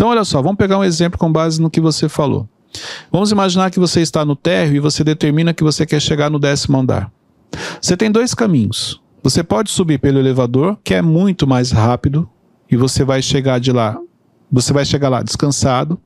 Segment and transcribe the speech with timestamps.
[0.00, 2.48] Então, olha só, vamos pegar um exemplo com base no que você falou.
[3.12, 6.38] Vamos imaginar que você está no térreo e você determina que você quer chegar no
[6.38, 7.12] décimo andar.
[7.78, 8.98] Você tem dois caminhos.
[9.22, 12.26] Você pode subir pelo elevador, que é muito mais rápido,
[12.70, 13.98] e você vai chegar de lá,
[14.50, 16.00] você vai chegar lá descansado,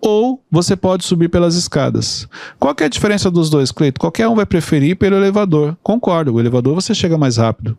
[0.00, 2.26] ou você pode subir pelas escadas.
[2.58, 4.00] Qual é a diferença dos dois, Cleito?
[4.00, 5.76] Qualquer um vai preferir pelo elevador.
[5.84, 7.78] Concordo, o elevador você chega mais rápido,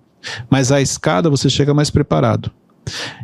[0.50, 2.50] mas a escada você chega mais preparado.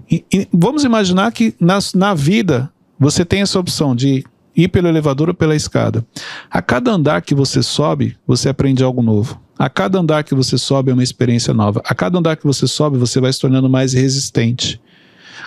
[0.10, 4.24] E, e vamos imaginar que na, na vida você tem essa opção de
[4.56, 6.06] ir pelo elevador ou pela escada.
[6.50, 9.40] A cada andar que você sobe, você aprende algo novo.
[9.58, 11.82] A cada andar que você sobe é uma experiência nova.
[11.86, 14.82] A cada andar que você sobe, você vai se tornando mais resistente.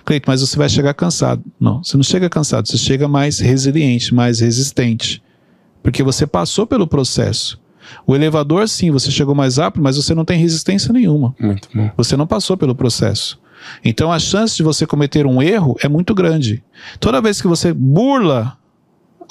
[0.05, 1.43] Cleiton, mas você vai chegar cansado.
[1.59, 5.23] Não, você não chega cansado, você chega mais resiliente, mais resistente.
[5.83, 7.61] Porque você passou pelo processo.
[8.07, 11.35] O elevador, sim, você chegou mais rápido, mas você não tem resistência nenhuma.
[11.39, 11.91] Muito bom.
[11.97, 13.39] Você não passou pelo processo.
[13.85, 16.63] Então a chance de você cometer um erro é muito grande.
[17.01, 18.57] Toda vez que você burla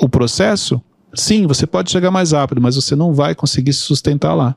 [0.02, 0.82] o processo,
[1.14, 4.56] sim, você pode chegar mais rápido, mas você não vai conseguir se sustentar lá,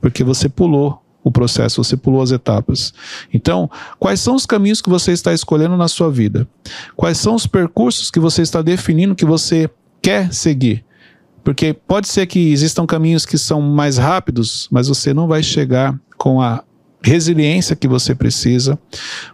[0.00, 2.92] porque você pulou o processo, você pulou as etapas.
[3.32, 6.46] Então, quais são os caminhos que você está escolhendo na sua vida?
[6.94, 9.70] Quais são os percursos que você está definindo que você
[10.02, 10.84] quer seguir?
[11.42, 15.98] Porque pode ser que existam caminhos que são mais rápidos, mas você não vai chegar
[16.18, 16.62] com a
[17.04, 18.78] resiliência que você precisa,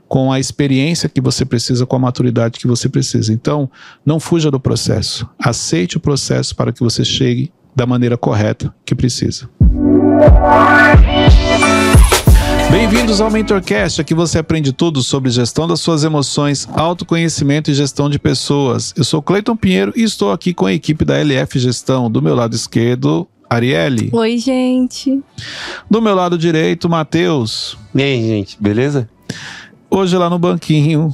[0.09, 3.33] com a experiência que você precisa, com a maturidade que você precisa.
[3.33, 3.71] Então,
[4.05, 5.27] não fuja do processo.
[5.39, 9.48] Aceite o processo para que você chegue da maneira correta que precisa.
[12.73, 18.11] Bem-vindos ao MentorCast, aqui você aprende tudo sobre gestão das suas emoções, autoconhecimento e gestão
[18.11, 18.93] de pessoas.
[18.97, 22.11] Eu sou Cleiton Pinheiro e estou aqui com a equipe da LF Gestão.
[22.11, 24.11] Do meu lado esquerdo, Arielle.
[24.12, 25.20] Oi, gente.
[25.91, 27.77] Do meu lado direito, Matheus.
[27.92, 29.11] E aí, gente, beleza?
[29.91, 31.12] Hoje lá no banquinho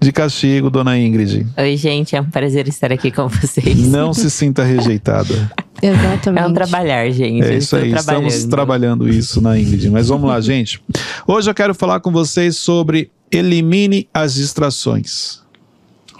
[0.00, 1.46] de castigo, dona Ingrid.
[1.58, 3.86] Oi, gente, é um prazer estar aqui com vocês.
[3.88, 5.52] Não se sinta rejeitada.
[5.82, 6.44] Exatamente.
[6.44, 7.44] É um trabalhar, gente.
[7.44, 9.90] É isso aí, estamos trabalhando isso na Ingrid.
[9.90, 10.82] Mas vamos lá, gente.
[11.26, 15.43] Hoje eu quero falar com vocês sobre elimine as distrações.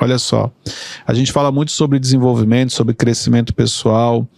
[0.01, 0.51] Olha só,
[1.07, 4.29] a gente fala muito sobre desenvolvimento, sobre crescimento pessoal,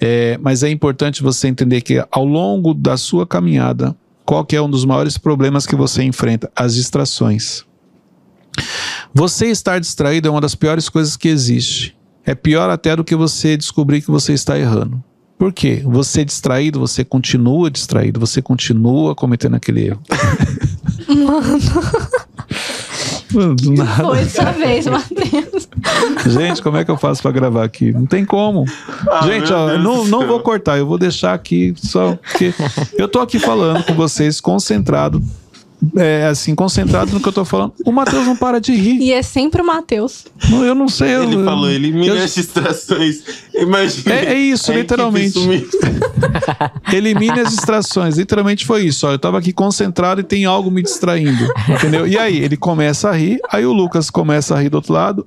[0.00, 4.60] é, mas é importante você entender que ao longo da sua caminhada, qual que é
[4.60, 6.50] um dos maiores problemas que você enfrenta?
[6.54, 7.64] As distrações.
[9.14, 11.96] Você estar distraído é uma das piores coisas que existe.
[12.24, 15.02] É pior até do que você descobrir que você está errando.
[15.38, 15.82] Por quê?
[15.84, 20.02] Você distraído, você continua distraído, você continua cometendo aquele erro.
[21.08, 21.58] Mano.
[23.56, 24.04] Do nada.
[24.04, 25.68] Foi dessa vez, Matheus.
[26.26, 27.92] Gente, como é que eu faço pra gravar aqui?
[27.92, 28.64] Não tem como.
[29.08, 32.54] Ah, Gente, ó, não, não vou cortar, eu vou deixar aqui só porque
[32.96, 35.22] eu tô aqui falando com vocês concentrado.
[35.96, 37.72] É, assim, concentrado no que eu tô falando.
[37.84, 38.98] O Matheus não para de rir.
[39.00, 40.24] E é sempre o Matheus.
[40.50, 41.14] Não, Eu não sei.
[41.14, 43.20] eu- Ele falou, elimine eu- as distrações.
[43.54, 44.14] Imagina.
[44.14, 45.38] É- é isso, equipe literalmente.
[46.92, 48.16] Elimine as distrações.
[48.16, 49.06] Literalmente foi isso.
[49.06, 51.46] Ó, eu tava aqui concentrado e tem algo me distraindo.
[51.68, 52.06] Entendeu?
[52.06, 55.26] E aí, ele começa a rir, aí o Lucas começa a rir do outro lado,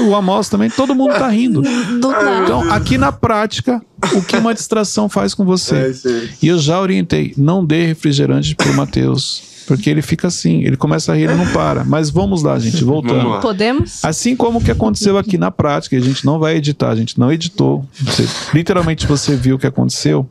[0.00, 1.62] o Amos também, todo mundo tá rindo.
[1.96, 3.80] Então, aqui na prática,
[4.14, 5.92] o que uma distração faz com É, você?
[5.92, 6.34] gente.
[6.42, 9.49] E eu já orientei, não dê refrigerante pro Matheus.
[9.76, 11.84] Porque ele fica assim, ele começa a rir, ele não para.
[11.84, 13.16] Mas vamos lá, gente, voltando.
[13.18, 13.40] Vamos lá.
[13.40, 14.04] Podemos?
[14.04, 17.18] Assim como o que aconteceu aqui na prática, a gente não vai editar, a gente
[17.18, 17.84] não editou.
[18.00, 20.28] Você- literalmente você viu o que aconteceu.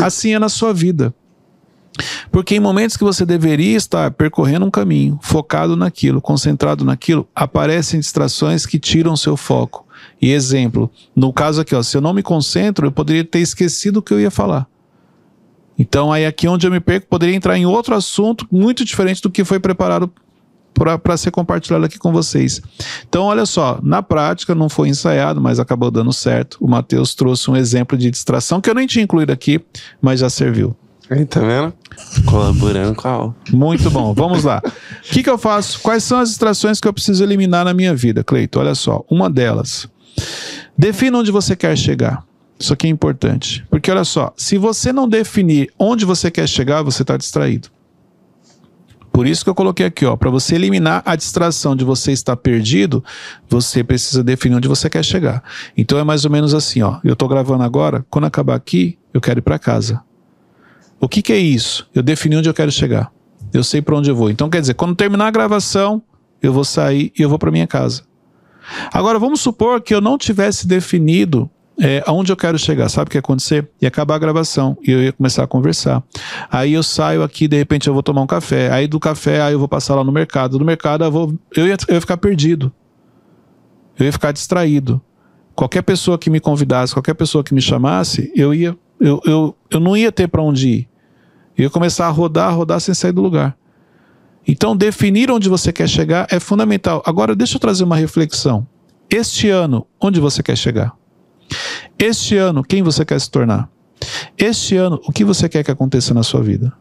[0.00, 1.14] Assim é na sua vida.
[2.30, 8.00] Porque em momentos que você deveria estar percorrendo um caminho, focado naquilo, concentrado naquilo, aparecem
[8.00, 9.86] distrações que tiram seu foco.
[10.22, 13.98] E exemplo, no caso aqui, ó, se eu não me concentro, eu poderia ter esquecido
[13.98, 14.66] o que eu ia falar.
[15.80, 19.30] Então, aí aqui onde eu me perco, poderia entrar em outro assunto muito diferente do
[19.30, 20.12] que foi preparado
[20.74, 22.60] para ser compartilhado aqui com vocês.
[23.08, 26.58] Então, olha só, na prática não foi ensaiado, mas acabou dando certo.
[26.60, 29.58] O Matheus trouxe um exemplo de distração que eu nem tinha incluído aqui,
[30.02, 30.76] mas já serviu.
[31.08, 31.72] Aí, tá vendo?
[32.26, 33.36] Colaborando com a aula.
[33.50, 34.60] Muito bom, vamos lá.
[34.62, 35.80] O que, que eu faço?
[35.80, 38.60] Quais são as distrações que eu preciso eliminar na minha vida, Cleito?
[38.60, 39.88] Olha só, uma delas.
[40.76, 42.22] Defina onde você quer chegar.
[42.60, 43.64] Isso aqui é importante.
[43.70, 47.70] Porque olha só, se você não definir onde você quer chegar, você está distraído.
[49.10, 52.36] Por isso que eu coloquei aqui, ó, para você eliminar a distração de você estar
[52.36, 53.02] perdido,
[53.48, 55.42] você precisa definir onde você quer chegar.
[55.76, 57.00] Então é mais ou menos assim, ó.
[57.02, 60.02] Eu tô gravando agora, quando acabar aqui, eu quero ir para casa.
[61.00, 61.88] O que, que é isso?
[61.94, 63.10] Eu defini onde eu quero chegar.
[63.52, 64.30] Eu sei para onde eu vou.
[64.30, 66.02] Então quer dizer, quando terminar a gravação,
[66.42, 68.02] eu vou sair e eu vou para minha casa.
[68.92, 71.50] Agora vamos supor que eu não tivesse definido
[71.80, 72.88] é, aonde eu quero chegar.
[72.90, 73.68] Sabe o que ia acontecer?
[73.80, 76.02] Ia acabar a gravação e eu ia começar a conversar.
[76.50, 78.70] Aí eu saio aqui, de repente eu vou tomar um café.
[78.70, 80.58] Aí do café, aí eu vou passar lá no mercado.
[80.58, 82.70] Do mercado eu vou, eu ia, eu ia ficar perdido.
[83.98, 85.00] eu ia ficar distraído.
[85.54, 89.80] Qualquer pessoa que me convidasse, qualquer pessoa que me chamasse, eu ia, eu, eu, eu
[89.80, 90.88] não ia ter para onde ir.
[91.56, 93.56] Eu ia começar a rodar, rodar sem sair do lugar.
[94.46, 97.02] Então, definir onde você quer chegar é fundamental.
[97.06, 98.66] Agora, deixa eu trazer uma reflexão.
[99.08, 100.99] Este ano, onde você quer chegar?
[102.00, 103.68] Este ano, quem você quer se tornar?
[104.38, 106.72] Este ano, o que você quer que aconteça na sua vida?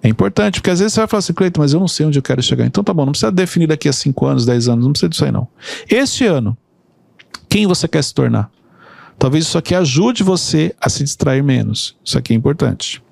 [0.00, 2.20] É importante, porque às vezes você vai falar assim, Cleiton, mas eu não sei onde
[2.20, 2.64] eu quero chegar.
[2.64, 5.24] Então tá bom, não precisa definir daqui a 5 anos, 10 anos, não precisa disso
[5.24, 5.48] aí não.
[5.90, 6.56] Este ano,
[7.48, 8.48] quem você quer se tornar?
[9.18, 11.96] Talvez isso aqui ajude você a se distrair menos.
[12.04, 13.02] Isso aqui é importante.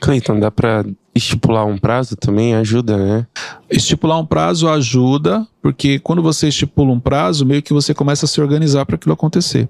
[0.00, 0.84] Cleiton, dá pra
[1.14, 2.56] estipular um prazo também?
[2.56, 3.26] Ajuda, né?
[3.70, 8.28] Estipular um prazo ajuda, porque quando você estipula um prazo, meio que você começa a
[8.28, 9.68] se organizar para aquilo acontecer.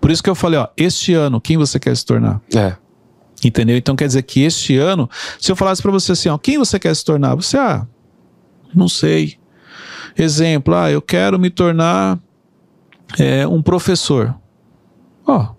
[0.00, 2.40] Por isso que eu falei, ó, este ano, quem você quer se tornar?
[2.54, 2.76] É.
[3.44, 3.76] Entendeu?
[3.76, 5.08] Então quer dizer que este ano,
[5.40, 7.34] se eu falasse para você assim, ó, quem você quer se tornar?
[7.36, 7.86] Você, ah,
[8.74, 9.38] não sei.
[10.16, 12.18] Exemplo, ah, eu quero me tornar
[13.18, 14.34] é, um professor.
[15.24, 15.54] Ó,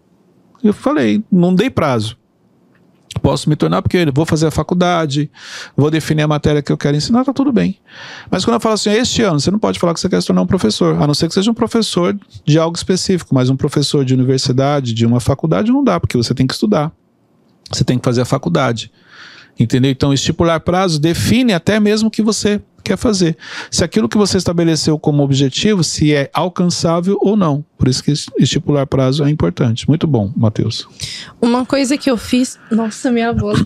[0.61, 2.17] eu falei, não dei prazo.
[3.21, 5.29] Posso me tornar porque eu vou fazer a faculdade,
[5.75, 7.77] vou definir a matéria que eu quero ensinar, tá tudo bem.
[8.29, 10.27] Mas quando eu falo assim, este ano, você não pode falar que você quer se
[10.27, 13.55] tornar um professor, a não ser que seja um professor de algo específico, mas um
[13.55, 16.91] professor de universidade, de uma faculdade, não dá, porque você tem que estudar.
[17.71, 18.91] Você tem que fazer a faculdade.
[19.59, 19.91] Entendeu?
[19.91, 23.37] Então, estipular prazo define até mesmo que você quer fazer.
[23.69, 27.63] Se aquilo que você estabeleceu como objetivo, se é alcançável ou não.
[27.77, 29.87] Por isso que estipular prazo é importante.
[29.87, 30.87] Muito bom, Matheus.
[31.41, 32.59] Uma coisa que eu fiz.
[32.71, 33.63] Nossa, minha voz.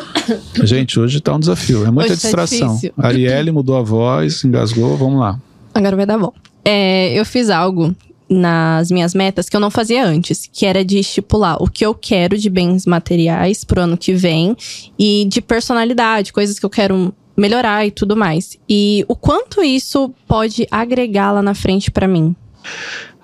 [0.64, 1.86] Gente, hoje tá um desafio.
[1.86, 2.74] É muita Hoje tá distração.
[2.74, 2.92] difícil.
[2.98, 4.96] a Arielle mudou a voz, engasgou.
[4.96, 5.40] Vamos lá.
[5.72, 6.32] Agora vai dar bom.
[6.64, 7.94] É, eu fiz algo
[8.28, 11.94] nas minhas metas que eu não fazia antes, que era de estipular o que eu
[11.94, 14.56] quero de bens materiais pro ano que vem
[14.98, 18.56] e de personalidade, coisas que eu quero melhorar e tudo mais.
[18.68, 22.34] E o quanto isso pode agregar lá na frente pra mim.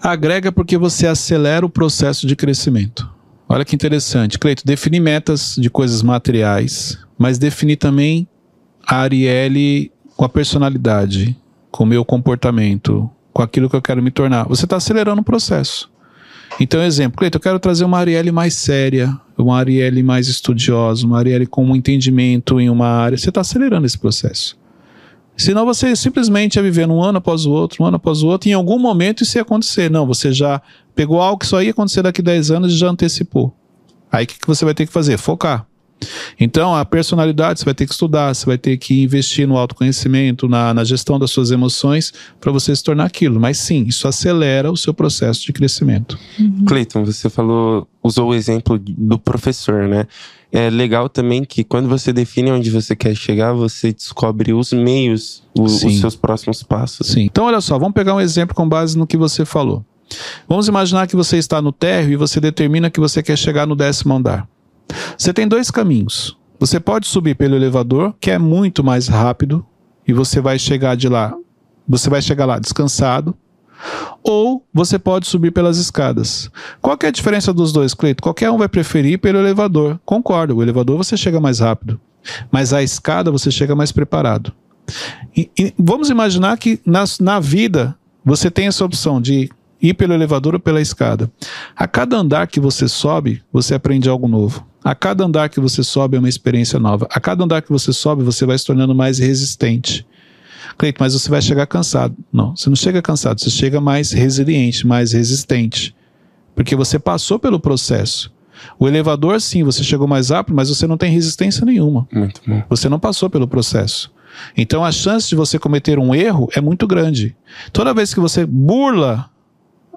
[0.03, 3.09] Agrega porque você acelera o processo de crescimento.
[3.49, 4.39] Olha que interessante.
[4.39, 8.27] Cleito, definir metas de coisas materiais, mas definir também
[8.87, 11.37] a Arielle com a personalidade,
[11.71, 14.49] com o meu comportamento, com aquilo que eu quero me tornar.
[14.49, 15.91] Você está acelerando o processo.
[16.61, 21.19] Então, exemplo, Cleito, eu quero trazer uma Arielle mais séria, uma Arielle mais estudiosa, uma
[21.19, 23.17] Arielle com um entendimento em uma área.
[23.17, 24.59] Você está acelerando esse processo.
[25.37, 28.49] Senão você simplesmente ia vivendo um ano após o outro, um ano após o outro,
[28.49, 29.91] e em algum momento isso ia acontecer.
[29.91, 30.61] Não, você já
[30.95, 33.55] pegou algo que só ia acontecer daqui a 10 anos e já antecipou.
[34.11, 35.17] Aí o que, que você vai ter que fazer?
[35.17, 35.67] Focar.
[36.39, 40.49] Então, a personalidade você vai ter que estudar, você vai ter que investir no autoconhecimento,
[40.49, 43.39] na, na gestão das suas emoções, para você se tornar aquilo.
[43.41, 46.19] Mas sim, isso acelera o seu processo de crescimento.
[46.67, 50.07] Cleiton, você falou, usou o exemplo do professor, né?
[50.55, 55.43] É legal também que quando você define onde você quer chegar, você descobre os meios,
[55.57, 57.07] o- os seus próximos passos.
[57.07, 57.23] Sim.
[57.23, 59.83] Então, olha só, vamos pegar um exemplo com base no que você falou.
[60.47, 63.75] Vamos imaginar que você está no térreo e você determina que você quer chegar no
[63.75, 64.47] décimo andar.
[65.17, 66.37] Você tem dois caminhos.
[66.59, 69.65] Você pode subir pelo elevador, que é muito mais rápido,
[70.07, 71.35] e você vai chegar de lá,
[71.89, 73.35] você vai chegar lá descansado,
[74.23, 76.49] ou você pode subir pelas escadas.
[76.81, 78.23] Qual é a diferença dos dois, Cleito?
[78.23, 79.99] Qualquer um vai preferir pelo elevador.
[80.05, 82.01] Concordo, o elevador você chega mais rápido,
[82.51, 84.53] mas a escada você chega mais preparado.
[85.37, 89.51] E- e vamos imaginar que na, na vida você tem essa opção de
[89.83, 91.31] ir pelo elevador ou pela escada.
[91.77, 94.67] A cada andar que você sobe, você aprende algo novo.
[94.85, 97.07] A cada andar que você sobe é uma experiência nova.
[97.11, 100.07] A cada andar que você sobe, você vai se tornando mais resistente.
[100.79, 102.17] Cleito, mas você vai chegar cansado.
[102.33, 105.95] Não, você não chega cansado, você chega mais resiliente, mais resistente.
[106.55, 108.33] Porque você passou pelo processo.
[108.79, 112.07] O elevador, sim, você chegou mais rápido, mas você não tem resistência nenhuma.
[112.13, 112.63] Muito bom.
[112.69, 114.13] Você não passou pelo processo.
[114.57, 117.37] Então a chance de você cometer um erro é muito grande.
[117.73, 119.31] Toda vez que você burla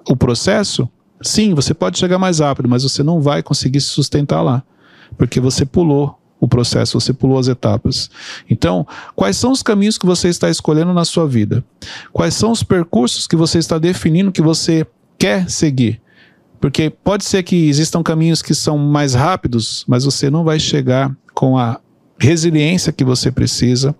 [0.08, 0.88] o processo,
[1.20, 4.62] sim, você pode chegar mais rápido, mas você não vai conseguir se sustentar lá,
[5.16, 8.10] porque você pulou o processo, você pulou as etapas.
[8.48, 11.64] Então, quais são os caminhos que você está escolhendo na sua vida?
[12.12, 14.86] Quais são os percursos que você está definindo que você
[15.18, 16.00] quer seguir?
[16.60, 21.14] Porque pode ser que existam caminhos que são mais rápidos, mas você não vai chegar
[21.34, 21.80] com a
[22.18, 23.94] resiliência que você precisa,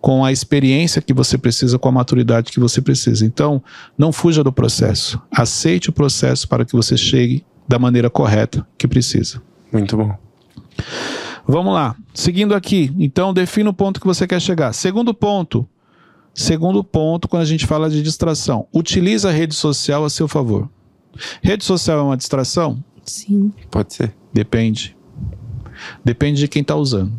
[0.00, 3.24] com a experiência que você precisa, com a maturidade que você precisa.
[3.26, 3.62] Então,
[3.96, 5.20] não fuja do processo.
[5.30, 9.42] Aceite o processo para que você chegue da maneira correta que precisa.
[9.72, 10.16] Muito bom.
[11.46, 11.96] Vamos lá.
[12.14, 14.72] Seguindo aqui, então defina o ponto que você quer chegar.
[14.72, 15.68] Segundo ponto.
[16.34, 20.70] Segundo ponto, quando a gente fala de distração, utilize a rede social a seu favor.
[21.42, 22.82] Rede social é uma distração?
[23.04, 23.52] Sim.
[23.70, 24.14] Pode ser.
[24.32, 24.96] Depende.
[26.04, 27.12] Depende de quem está usando.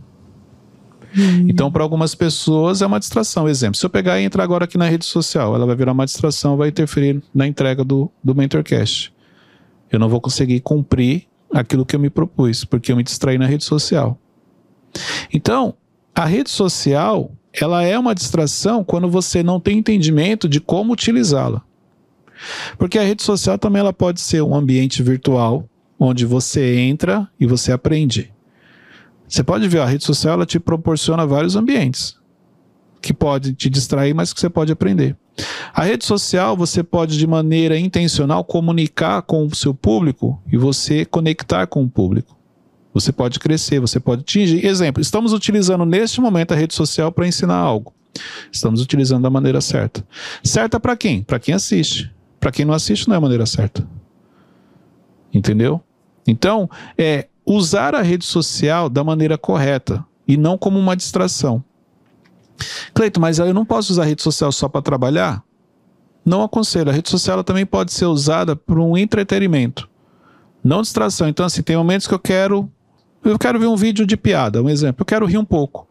[1.47, 3.47] Então, para algumas pessoas é uma distração.
[3.47, 6.05] Exemplo, se eu pegar e entrar agora aqui na rede social, ela vai virar uma
[6.05, 9.13] distração, vai interferir na entrega do, do MentorCast.
[9.91, 13.47] Eu não vou conseguir cumprir aquilo que eu me propus, porque eu me distraí na
[13.47, 14.19] rede social.
[15.33, 15.73] Então,
[16.13, 21.63] a rede social, ela é uma distração quando você não tem entendimento de como utilizá-la.
[22.77, 25.67] Porque a rede social também ela pode ser um ambiente virtual,
[25.99, 28.31] onde você entra e você aprende.
[29.29, 32.17] Você pode ver, a rede social ela te proporciona vários ambientes
[33.01, 35.15] que pode te distrair, mas que você pode aprender.
[35.73, 41.05] A rede social você pode de maneira intencional comunicar com o seu público e você
[41.05, 42.37] conectar com o público.
[42.93, 44.65] Você pode crescer, você pode atingir.
[44.65, 47.93] Exemplo, estamos utilizando neste momento a rede social para ensinar algo.
[48.51, 50.05] Estamos utilizando da maneira certa.
[50.43, 51.21] Certa para quem?
[51.21, 52.11] Para quem assiste.
[52.39, 53.87] Para quem não assiste não é a maneira certa.
[55.31, 55.81] Entendeu?
[56.27, 61.63] Então, é usar a rede social da maneira correta e não como uma distração.
[62.93, 65.43] Cleito, mas eu não posso usar a rede social só para trabalhar?
[66.23, 66.89] Não aconselho.
[66.89, 69.89] A rede social também pode ser usada para um entretenimento,
[70.63, 71.27] não distração.
[71.27, 72.69] Então, assim, tem momentos que eu quero.
[73.23, 75.01] Eu quero ver um vídeo de piada, um exemplo.
[75.01, 75.87] Eu quero rir um pouco.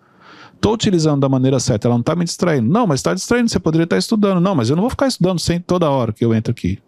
[0.55, 2.69] Estou utilizando da maneira certa, ela não está me distraindo.
[2.69, 4.41] Não, mas está distraindo, você poderia estar tá estudando.
[4.41, 6.79] Não, mas eu não vou ficar estudando sem toda hora que eu entro aqui.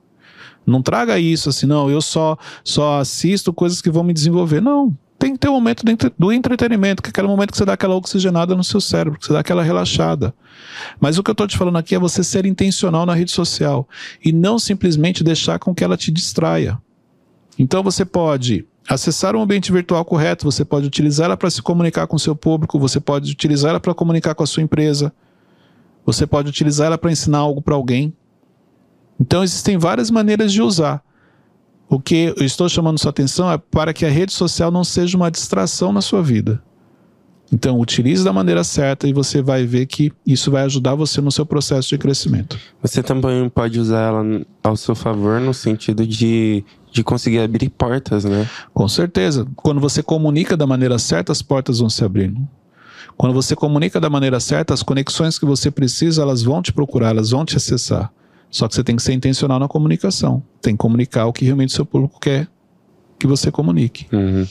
[0.67, 4.61] Não traga isso assim, não, eu só, só assisto coisas que vão me desenvolver.
[4.61, 5.85] Não, tem que ter um momento
[6.19, 9.27] do entretenimento, que é aquele momento que você dá aquela oxigenada no seu cérebro, que
[9.27, 10.35] você dá aquela relaxada.
[10.99, 13.87] Mas o que eu estou te falando aqui é você ser intencional na rede social
[14.25, 16.79] e não simplesmente deixar com que ela te distraia.
[17.59, 22.17] Então você pode acessar um ambiente virtual correto, você pode utilizá-la para se comunicar com
[22.17, 25.13] o seu público, você pode utilizá-la para comunicar com a sua empresa,
[26.05, 28.15] você pode utilizá-la para ensinar algo para alguém.
[29.21, 31.03] Então existem várias maneiras de usar.
[31.89, 35.17] O que eu estou chamando sua atenção é para que a rede social não seja
[35.17, 36.63] uma distração na sua vida.
[37.53, 41.33] Então, utilize da maneira certa e você vai ver que isso vai ajudar você no
[41.33, 42.57] seu processo de crescimento.
[42.81, 44.25] Você também pode usar ela
[44.63, 48.49] ao seu favor no sentido de, de conseguir abrir portas, né?
[48.73, 49.45] Com certeza.
[49.57, 52.41] Quando você comunica da maneira certa, as portas vão se abrindo.
[53.17, 57.11] Quando você comunica da maneira certa, as conexões que você precisa, elas vão te procurar,
[57.11, 58.13] elas vão te acessar.
[58.51, 60.43] Só que você tem que ser intencional na comunicação.
[60.61, 62.49] Tem que comunicar o que realmente o seu público quer
[63.19, 64.07] que você comunique.
[64.13, 64.47] Uhum.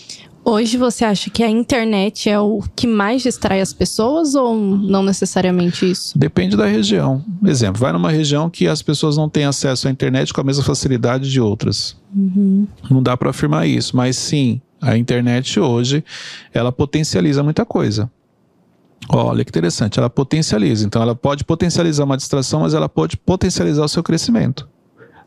[0.46, 5.04] Hoje você acha que a internet é o que mais distrai as pessoas ou não
[5.04, 6.18] necessariamente isso?
[6.18, 7.24] Depende da região.
[7.46, 10.64] Exemplo, vai numa região que as pessoas não têm acesso à internet com a mesma
[10.64, 11.96] facilidade de outras.
[12.16, 12.66] Uhum.
[12.90, 16.04] Não dá para afirmar isso, mas sim, a internet hoje
[16.54, 18.10] ela potencializa muita coisa.
[19.08, 20.86] Olha que interessante, ela potencializa.
[20.86, 24.68] Então, ela pode potencializar uma distração, mas ela pode potencializar o seu crescimento.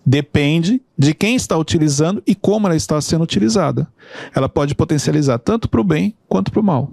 [0.05, 3.87] Depende de quem está utilizando e como ela está sendo utilizada.
[4.35, 6.91] Ela pode potencializar tanto para o bem quanto para o mal.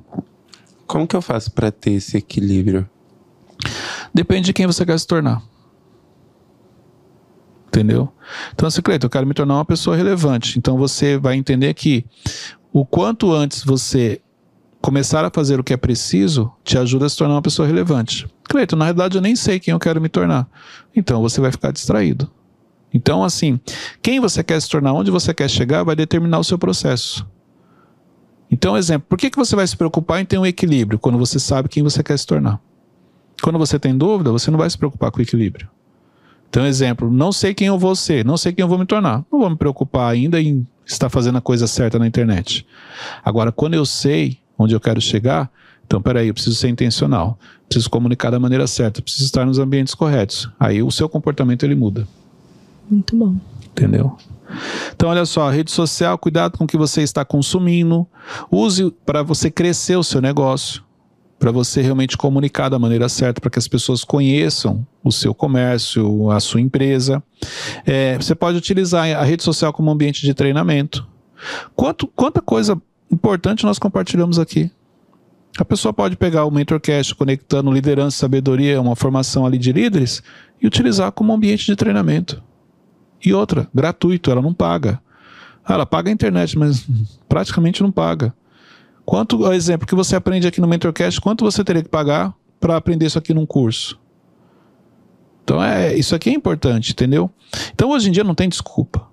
[0.86, 2.88] Como que eu faço para ter esse equilíbrio?
[4.14, 5.42] Depende de quem você quer se tornar.
[7.68, 8.12] Entendeu?
[8.54, 10.58] Então, assim, Cleiton, eu quero me tornar uma pessoa relevante.
[10.58, 12.06] Então, você vai entender que
[12.74, 14.22] o quanto antes você
[14.82, 18.28] começar a fazer o que é preciso te ajuda a se tornar uma pessoa relevante.
[18.46, 20.48] Cleiton, na realidade eu nem sei quem eu quero me tornar.
[20.96, 22.30] Então você vai ficar distraído.
[22.94, 23.60] Então, assim,
[24.02, 27.28] quem você quer se tornar, onde você quer chegar, vai determinar o seu processo.
[28.52, 31.40] Então, exemplo, por que, que você vai se preocupar em ter um equilíbrio quando você
[31.40, 32.60] sabe quem você quer se tornar?
[33.44, 35.70] Quando você tem dúvida, você não vai se preocupar com o equilíbrio.
[36.50, 39.24] Então, exemplo, não sei quem eu vou ser, não sei quem eu vou me tornar.
[39.32, 42.66] Não vou me preocupar ainda em estar fazendo a coisa certa na internet.
[43.24, 45.50] Agora, quando eu sei onde eu quero chegar,
[45.88, 49.96] então peraí, eu preciso ser intencional, preciso comunicar da maneira certa, preciso estar nos ambientes
[49.96, 50.48] corretos.
[50.60, 52.08] Aí o seu comportamento ele muda.
[52.88, 53.36] Muito bom.
[53.72, 54.16] Entendeu?
[54.96, 58.08] Então, olha só, rede social, cuidado com o que você está consumindo.
[58.52, 60.84] Use para você crescer o seu negócio,
[61.38, 66.30] para você realmente comunicar da maneira certa, para que as pessoas conheçam o seu comércio,
[66.32, 67.24] a sua empresa.
[67.86, 71.08] É, você pode utilizar a rede social como ambiente de treinamento.
[71.76, 72.80] Quanto, quanta coisa
[73.12, 74.72] importante nós compartilhamos aqui.
[75.58, 80.22] A pessoa pode pegar o MentorCast conectando liderança sabedoria, uma formação ali de líderes,
[80.62, 82.42] e utilizar como ambiente de treinamento.
[83.24, 85.02] E outra, gratuito, ela não paga.
[85.66, 86.88] Ah, ela paga a internet, mas
[87.28, 88.34] praticamente não paga.
[89.06, 92.78] Quanto, o exemplo que você aprende aqui no MentorCast, quanto você teria que pagar para
[92.78, 94.00] aprender isso aqui num curso?
[95.44, 97.30] Então, é, isso aqui é importante, entendeu?
[97.74, 99.09] Então, hoje em dia não tem desculpa.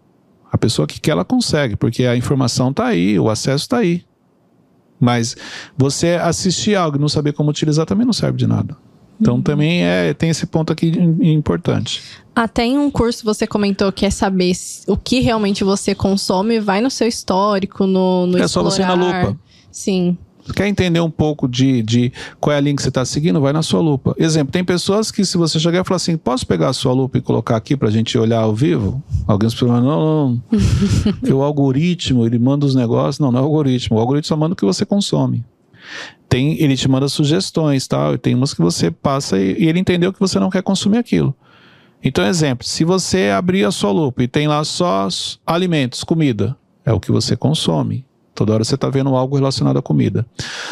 [0.50, 4.04] A pessoa que quer, ela consegue, porque a informação está aí, o acesso está aí.
[4.98, 5.36] Mas
[5.76, 8.76] você assistir algo e não saber como utilizar também não serve de nada.
[9.20, 9.42] Então uhum.
[9.42, 10.88] também é, tem esse ponto aqui
[11.22, 12.02] importante.
[12.34, 14.52] Até em um curso você comentou que é saber
[14.86, 18.48] o que realmente você consome, vai no seu histórico, no, no É explorar.
[18.48, 19.38] só você ir na lupa.
[19.70, 20.18] Sim.
[20.54, 23.40] Quer entender um pouco de, de qual é a linha que você está seguindo?
[23.40, 24.14] Vai na sua lupa.
[24.18, 27.18] Exemplo, tem pessoas que se você chegar e falar assim, posso pegar a sua lupa
[27.18, 29.02] e colocar aqui para a gente olhar ao vivo?
[29.26, 30.42] Alguém falam, não, não.
[31.12, 33.18] Porque o algoritmo, ele manda os negócios.
[33.18, 33.96] Não, não é o algoritmo.
[33.96, 35.44] O algoritmo só manda o que você consome.
[36.28, 39.78] Tem, ele te manda sugestões, tal, e tem umas que você passa e, e ele
[39.78, 41.34] entendeu que você não quer consumir aquilo.
[42.02, 45.08] Então, exemplo, se você abrir a sua lupa e tem lá só
[45.46, 48.04] alimentos, comida, é o que você consome.
[48.36, 50.26] Toda hora você está vendo algo relacionado à comida.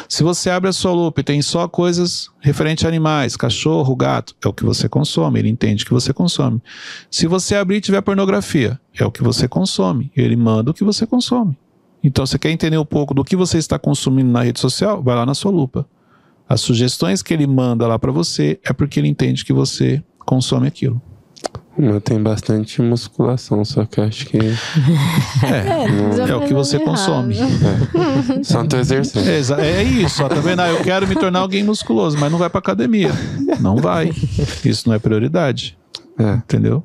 [0.06, 4.37] Se você abre a sua lupa e tem só coisas referentes a animais, cachorro, gato,
[4.44, 5.38] é o que você consome.
[5.38, 6.62] Ele entende que você consome.
[7.11, 10.12] Se você abrir e tiver pornografia, é o que você consome.
[10.14, 11.56] Ele manda o que você consome.
[12.02, 15.02] Então, você quer entender um pouco do que você está consumindo na rede social?
[15.02, 15.88] Vai lá na sua lupa.
[16.47, 20.68] As sugestões que ele manda lá para você é porque ele entende que você consome
[20.68, 21.00] aquilo.
[21.76, 24.38] Eu tenho bastante musculação, só que eu acho que.
[25.44, 27.36] É, é o que você consome.
[27.36, 28.42] É.
[28.44, 29.60] Só não tô exercendo.
[29.60, 30.60] É, é isso, ó, tá vendo?
[30.60, 33.10] Ah, eu quero me tornar alguém musculoso, mas não vai pra academia.
[33.60, 34.10] Não vai.
[34.64, 35.76] Isso não é prioridade.
[36.18, 36.34] É.
[36.34, 36.84] Entendeu?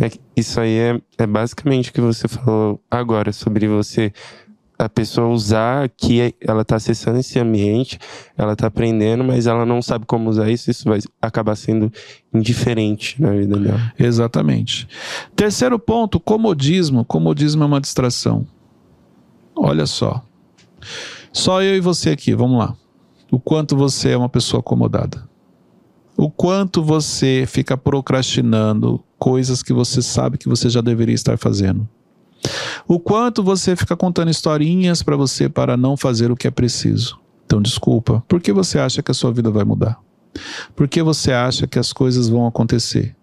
[0.00, 4.12] É isso aí é, é basicamente o que você falou agora sobre você
[4.78, 7.98] a pessoa usar que ela está acessando esse ambiente,
[8.36, 11.92] ela está aprendendo, mas ela não sabe como usar isso, isso vai acabar sendo
[12.32, 13.92] indiferente na vida dela.
[13.98, 14.86] Exatamente.
[15.34, 17.04] Terceiro ponto, comodismo.
[17.04, 18.46] Comodismo é uma distração.
[19.56, 20.22] Olha só.
[21.32, 22.76] Só eu e você aqui, vamos lá.
[23.32, 25.28] O quanto você é uma pessoa acomodada.
[26.16, 31.88] O quanto você fica procrastinando coisas que você sabe que você já deveria estar fazendo.
[32.86, 37.18] O quanto você fica contando historinhas para você para não fazer o que é preciso.
[37.44, 38.22] Então, desculpa.
[38.28, 39.98] Por que você acha que a sua vida vai mudar?
[40.76, 43.16] Por que você acha que as coisas vão acontecer?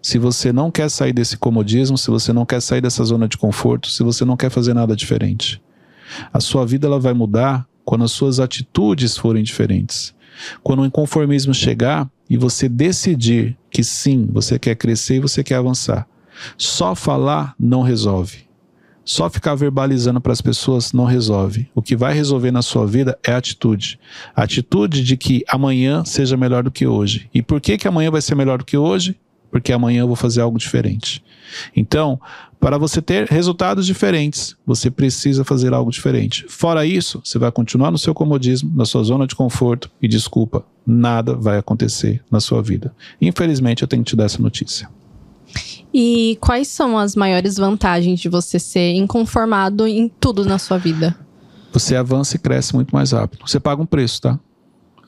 [0.00, 3.36] Se você não quer sair desse comodismo, se você não quer sair dessa zona de
[3.36, 5.60] conforto, se você não quer fazer nada diferente,
[6.32, 10.14] a sua vida ela vai mudar quando as suas atitudes forem diferentes.
[10.62, 15.56] Quando o inconformismo chegar e você decidir que sim, você quer crescer e você quer
[15.56, 16.06] avançar.
[16.56, 18.48] Só falar não resolve.
[19.04, 21.66] Só ficar verbalizando para as pessoas não resolve.
[21.74, 23.98] O que vai resolver na sua vida é a atitude.
[24.36, 27.26] A atitude de que amanhã seja melhor do que hoje.
[27.32, 29.18] E por que, que amanhã vai ser melhor do que hoje?
[29.50, 31.24] Porque amanhã eu vou fazer algo diferente.
[31.74, 32.20] Então,
[32.60, 36.44] para você ter resultados diferentes, você precisa fazer algo diferente.
[36.46, 40.66] Fora isso, você vai continuar no seu comodismo, na sua zona de conforto e desculpa,
[40.86, 42.94] nada vai acontecer na sua vida.
[43.20, 44.86] Infelizmente, eu tenho que te dar essa notícia.
[45.92, 51.16] E quais são as maiores vantagens de você ser inconformado em tudo na sua vida?
[51.72, 53.46] Você avança e cresce muito mais rápido.
[53.46, 54.38] Você paga um preço, tá?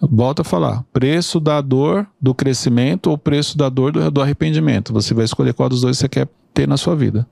[0.00, 0.82] Volto a falar.
[0.92, 4.92] Preço da dor do crescimento ou preço da dor do, do arrependimento.
[4.92, 7.26] Você vai escolher qual dos dois você quer ter na sua vida.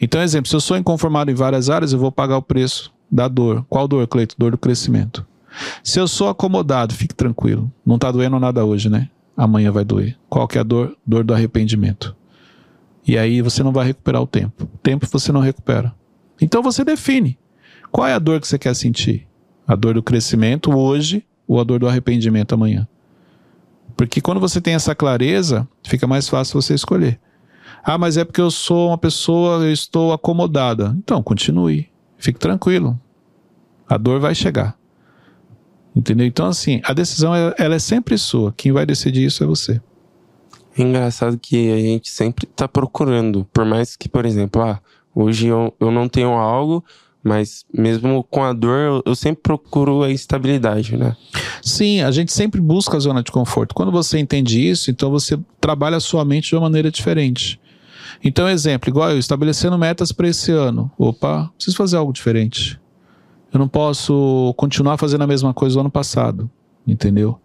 [0.00, 3.28] Então, exemplo, se eu sou inconformado em várias áreas, eu vou pagar o preço da
[3.28, 3.64] dor.
[3.68, 4.34] Qual dor, Cleito?
[4.38, 5.26] Dor do crescimento.
[5.82, 7.70] Se eu sou acomodado, fique tranquilo.
[7.84, 9.08] Não tá doendo nada hoje, né?
[9.36, 10.16] Amanhã vai doer.
[10.28, 10.96] Qual que é a dor?
[11.06, 12.15] Dor do arrependimento.
[13.06, 14.64] E aí você não vai recuperar o tempo.
[14.64, 15.94] O tempo você não recupera.
[16.40, 17.38] Então você define.
[17.92, 19.26] Qual é a dor que você quer sentir?
[19.66, 22.86] A dor do crescimento hoje ou a dor do arrependimento amanhã?
[23.96, 27.18] Porque quando você tem essa clareza, fica mais fácil você escolher.
[27.82, 30.94] Ah, mas é porque eu sou uma pessoa, eu estou acomodada.
[30.98, 31.88] Então, continue.
[32.18, 33.00] Fique tranquilo.
[33.88, 34.76] A dor vai chegar.
[35.94, 36.26] Entendeu?
[36.26, 38.52] Então, assim, a decisão ela é sempre sua.
[38.52, 39.80] Quem vai decidir isso é você.
[40.78, 44.80] Engraçado que a gente sempre tá procurando, por mais que, por exemplo, ah,
[45.14, 46.84] hoje eu, eu não tenho algo,
[47.22, 51.16] mas mesmo com a dor, eu, eu sempre procuro a estabilidade, né?
[51.62, 53.74] Sim, a gente sempre busca a zona de conforto.
[53.74, 57.58] Quando você entende isso, então você trabalha a sua mente de uma maneira diferente.
[58.22, 60.90] Então, exemplo, igual eu, estabelecendo metas para esse ano.
[60.98, 62.78] Opa, preciso fazer algo diferente.
[63.52, 66.50] Eu não posso continuar fazendo a mesma coisa do ano passado.
[66.86, 67.40] Entendeu?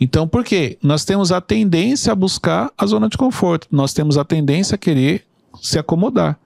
[0.00, 0.78] Então, por quê?
[0.82, 3.66] Nós temos a tendência a buscar a zona de conforto.
[3.70, 5.24] Nós temos a tendência a querer
[5.60, 6.38] se acomodar.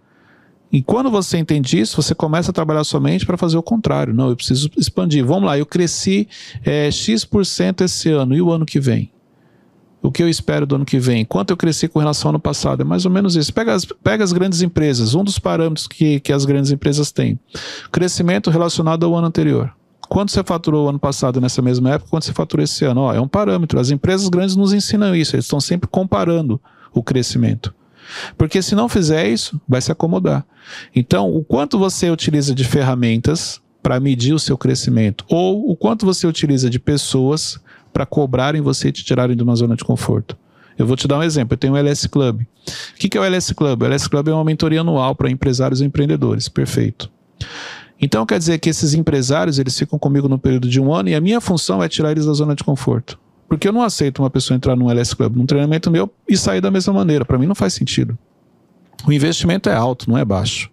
[0.70, 4.12] E quando você entende isso, você começa a trabalhar sua mente para fazer o contrário.
[4.14, 5.24] Não, eu preciso expandir.
[5.24, 6.28] Vamos lá, eu cresci
[6.64, 9.10] é, X% esse ano e o ano que vem?
[10.00, 11.24] O que eu espero do ano que vem?
[11.24, 12.82] Quanto eu cresci com relação ao ano passado?
[12.82, 13.52] É mais ou menos isso.
[13.52, 17.38] Pega as, pega as grandes empresas, um dos parâmetros que, que as grandes empresas têm.
[17.90, 19.74] Crescimento relacionado ao ano anterior.
[20.08, 22.10] Quanto você faturou ano passado nessa mesma época?
[22.10, 23.02] Quanto você faturou esse ano?
[23.02, 23.78] Ó, é um parâmetro.
[23.78, 25.36] As empresas grandes nos ensinam isso.
[25.36, 26.60] Eles estão sempre comparando
[26.92, 27.74] o crescimento.
[28.36, 30.46] Porque se não fizer isso, vai se acomodar.
[30.96, 36.04] Então, o quanto você utiliza de ferramentas para medir o seu crescimento, ou o quanto
[36.04, 37.60] você utiliza de pessoas
[37.92, 40.36] para cobrarem você e te tirarem de uma zona de conforto.
[40.76, 41.54] Eu vou te dar um exemplo.
[41.54, 42.42] Eu tenho o LS Club.
[42.42, 42.44] O
[42.96, 43.82] que é o LS Club?
[43.82, 46.48] O LS Club é uma mentoria anual para empresários e empreendedores.
[46.48, 47.10] Perfeito.
[48.00, 51.14] Então quer dizer que esses empresários, eles ficam comigo no período de um ano e
[51.14, 53.18] a minha função é tirar eles da zona de conforto.
[53.48, 56.60] Porque eu não aceito uma pessoa entrar num LS Club, num treinamento meu e sair
[56.60, 57.24] da mesma maneira.
[57.24, 58.16] Para mim não faz sentido.
[59.06, 60.70] O investimento é alto, não é baixo.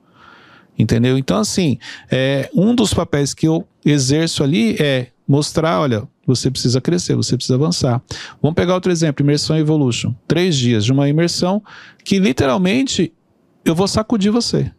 [0.78, 1.18] Entendeu?
[1.18, 1.80] Então, assim,
[2.12, 7.38] é, um dos papéis que eu exerço ali é mostrar, olha, você precisa crescer, você
[7.38, 8.02] precisa avançar.
[8.42, 10.14] Vamos pegar outro exemplo, imersão Evolution.
[10.28, 11.64] Três dias de uma imersão
[12.04, 13.14] que literalmente
[13.64, 14.72] eu vou sacudir você.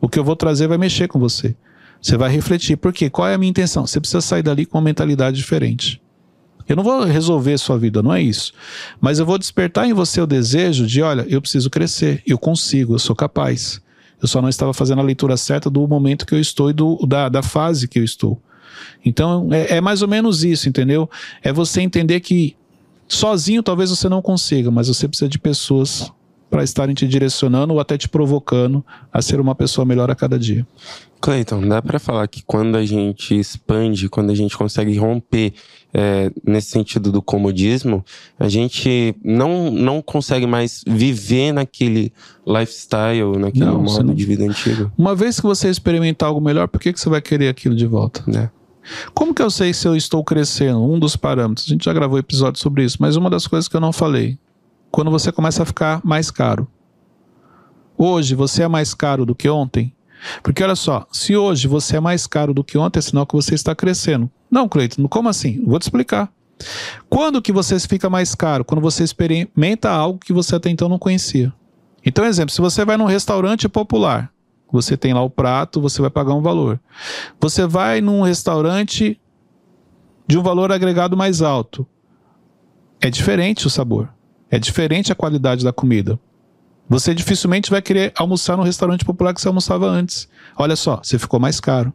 [0.00, 1.56] O que eu vou trazer vai mexer com você.
[2.00, 2.76] Você vai refletir.
[2.76, 3.08] Por quê?
[3.10, 3.86] Qual é a minha intenção?
[3.86, 6.00] Você precisa sair dali com uma mentalidade diferente.
[6.68, 8.52] Eu não vou resolver sua vida, não é isso.
[9.00, 12.94] Mas eu vou despertar em você o desejo de, olha, eu preciso crescer, eu consigo,
[12.94, 13.80] eu sou capaz.
[14.20, 16.96] Eu só não estava fazendo a leitura certa do momento que eu estou e do,
[17.06, 18.40] da, da fase que eu estou.
[19.04, 21.08] Então é, é mais ou menos isso, entendeu?
[21.42, 22.56] É você entender que
[23.06, 26.10] sozinho talvez você não consiga, mas você precisa de pessoas
[26.50, 30.38] para estarem te direcionando ou até te provocando a ser uma pessoa melhor a cada
[30.38, 30.66] dia.
[31.20, 35.52] Cleiton, dá para falar que quando a gente expande, quando a gente consegue romper
[35.92, 38.04] é, nesse sentido do comodismo,
[38.38, 42.12] a gente não, não consegue mais viver naquele
[42.46, 44.92] lifestyle, naquele Não, modo não- de vida antigo.
[44.96, 47.86] Uma vez que você experimentar algo melhor, por que, que você vai querer aquilo de
[47.86, 48.22] volta?
[48.26, 48.50] Né?
[49.14, 50.80] Como que eu sei se eu estou crescendo?
[50.82, 51.66] Um dos parâmetros.
[51.66, 54.38] A gente já gravou episódio sobre isso, mas uma das coisas que eu não falei.
[54.96, 56.66] Quando você começa a ficar mais caro.
[57.98, 59.94] Hoje você é mais caro do que ontem?
[60.42, 63.34] Porque olha só, se hoje você é mais caro do que ontem, é sinal que
[63.34, 64.30] você está crescendo.
[64.50, 65.62] Não, Cleiton, como assim?
[65.66, 66.32] Vou te explicar.
[67.10, 68.64] Quando que você fica mais caro?
[68.64, 71.52] Quando você experimenta algo que você até então não conhecia.
[72.02, 74.32] Então, exemplo, se você vai num restaurante popular,
[74.72, 76.80] você tem lá o prato, você vai pagar um valor.
[77.38, 79.20] Você vai num restaurante
[80.26, 81.86] de um valor agregado mais alto.
[82.98, 84.15] É diferente o sabor.
[84.50, 86.18] É diferente a qualidade da comida.
[86.88, 90.28] Você dificilmente vai querer almoçar no restaurante popular que você almoçava antes.
[90.56, 91.92] Olha só, você ficou mais caro.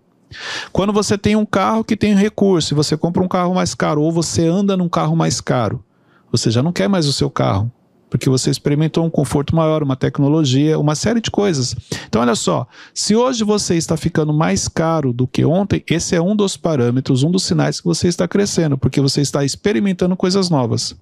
[0.71, 4.01] Quando você tem um carro que tem recurso e você compra um carro mais caro
[4.01, 5.83] ou você anda num carro mais caro,
[6.31, 7.71] você já não quer mais o seu carro,
[8.11, 11.73] porque você experimentou um conforto maior, uma tecnologia, uma série de coisas.
[12.07, 16.21] Então, olha só, se hoje você está ficando mais caro do que ontem, esse é
[16.21, 20.49] um dos parâmetros, um dos sinais que você está crescendo, porque você está experimentando coisas
[20.49, 20.93] novas.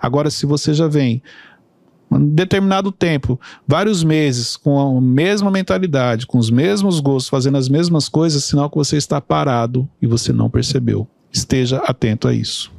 [0.00, 1.20] Agora, se você já vem
[2.08, 7.68] um determinado tempo, vários meses, com a mesma mentalidade, com os mesmos gostos, fazendo as
[7.68, 11.08] mesmas coisas, sinal que você está parado e você não percebeu.
[11.32, 12.73] Esteja atento a isso.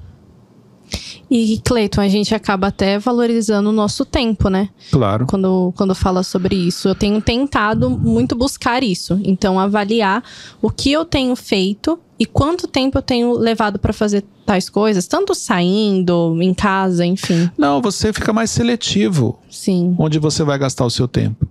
[1.30, 4.70] E, Cleiton, a gente acaba até valorizando o nosso tempo, né?
[4.92, 5.26] Claro.
[5.26, 6.88] Quando, quando fala sobre isso.
[6.88, 9.20] Eu tenho tentado muito buscar isso.
[9.24, 10.24] Então, avaliar
[10.62, 15.08] o que eu tenho feito e quanto tempo eu tenho levado para fazer tais coisas,
[15.08, 17.50] tanto saindo, em casa, enfim.
[17.58, 19.96] Não, você fica mais seletivo Sim.
[19.98, 21.48] onde você vai gastar o seu tempo.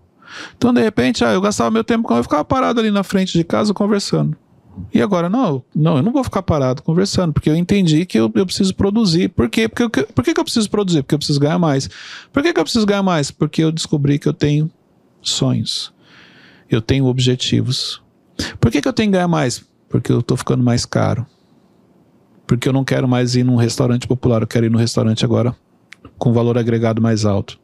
[0.57, 3.37] Então, de repente, ah, eu gastava meu tempo com eu ficava parado ali na frente
[3.37, 4.37] de casa conversando.
[4.93, 8.31] E agora, não, não, eu não vou ficar parado conversando, porque eu entendi que eu,
[8.35, 9.29] eu preciso produzir.
[9.29, 9.69] Por quê?
[9.69, 11.03] Porque, eu- por que, que eu preciso produzir?
[11.03, 11.89] Porque eu preciso ganhar mais.
[12.33, 13.31] Por que, que eu preciso ganhar mais?
[13.31, 14.71] Porque eu descobri que eu tenho
[15.23, 15.93] sonhos.
[16.71, 18.03] Eu tenho objetivos.
[18.61, 19.65] Por que, que eu tenho que ganhar mais?
[19.89, 21.25] Porque eu tô ficando mais caro.
[22.47, 25.55] Porque eu não quero mais ir num restaurante popular, eu quero ir num restaurante agora
[26.19, 27.59] com valor agregado mais alto.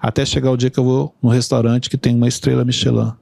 [0.00, 3.12] Até chegar o dia que eu vou num restaurante que tem uma estrela Michelin,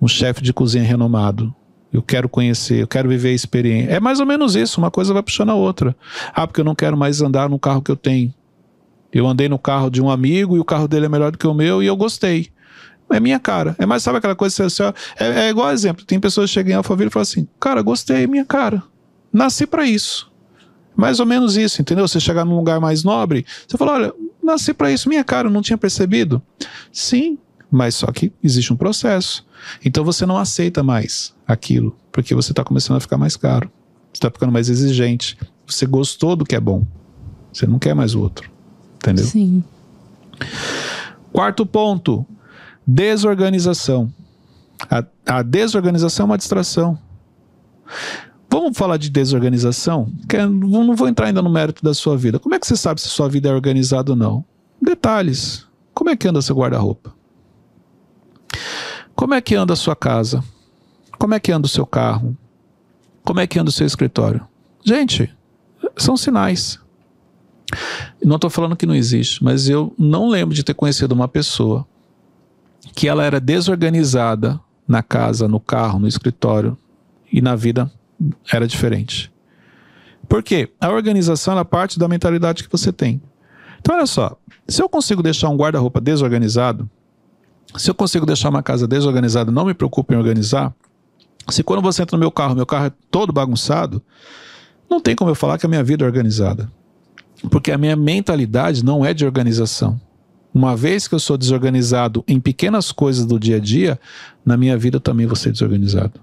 [0.00, 1.54] um chefe de cozinha renomado.
[1.92, 3.90] Eu quero conhecer, eu quero viver a experiência.
[3.92, 5.94] É mais ou menos isso, uma coisa vai puxando a outra.
[6.34, 8.32] Ah, porque eu não quero mais andar no carro que eu tenho.
[9.12, 11.46] Eu andei no carro de um amigo e o carro dele é melhor do que
[11.46, 12.48] o meu e eu gostei.
[13.10, 13.76] É minha cara.
[13.78, 14.82] É mais, sabe aquela coisa, você-
[15.18, 16.02] é, é igual exemplo.
[16.02, 18.82] Tem pessoas que chegam em Alphaville e falam assim, cara, gostei, é minha cara.
[19.30, 20.32] Nasci pra isso.
[20.96, 22.08] Mais ou menos isso, entendeu?
[22.08, 25.52] Você chegar num lugar mais nobre, você fala, olha, nasci pra isso, minha cara, eu
[25.52, 26.40] não tinha percebido.
[26.90, 27.36] Sim,
[27.72, 29.44] mas só que existe um processo.
[29.82, 33.70] Então você não aceita mais aquilo, porque você está começando a ficar mais caro.
[34.12, 35.38] Você está ficando mais exigente.
[35.66, 36.86] Você gostou do que é bom.
[37.50, 38.50] Você não quer mais o outro.
[38.96, 39.24] Entendeu?
[39.24, 39.64] Sim.
[41.32, 42.26] Quarto ponto:
[42.86, 44.12] desorganização.
[44.90, 45.04] A,
[45.38, 46.98] a desorganização é uma distração.
[48.50, 50.12] Vamos falar de desorganização?
[50.28, 52.38] Que eu não vou entrar ainda no mérito da sua vida.
[52.38, 54.44] Como é que você sabe se sua vida é organizada ou não?
[54.80, 55.66] Detalhes.
[55.94, 57.14] Como é que anda seu guarda-roupa?
[59.14, 60.42] Como é que anda a sua casa?
[61.18, 62.36] Como é que anda o seu carro?
[63.24, 64.46] Como é que anda o seu escritório?
[64.84, 65.32] Gente,
[65.96, 66.80] são sinais.
[68.22, 71.86] Não estou falando que não existe, mas eu não lembro de ter conhecido uma pessoa
[72.94, 76.76] que ela era desorganizada na casa, no carro, no escritório
[77.32, 77.90] e na vida
[78.52, 79.32] era diferente.
[80.28, 80.70] Por quê?
[80.80, 83.20] A organização é parte da mentalidade que você tem.
[83.80, 84.36] Então, olha só,
[84.68, 86.88] se eu consigo deixar um guarda-roupa desorganizado,
[87.76, 90.74] se eu consigo deixar uma casa desorganizada não me preocupo em organizar,
[91.48, 94.00] Se quando você entra no meu carro, meu carro é todo bagunçado,
[94.88, 96.70] não tem como eu falar que a minha vida é organizada.
[97.50, 100.00] Porque a minha mentalidade não é de organização.
[100.54, 103.98] Uma vez que eu sou desorganizado em pequenas coisas do dia a dia,
[104.44, 106.20] na minha vida também vou ser desorganizado.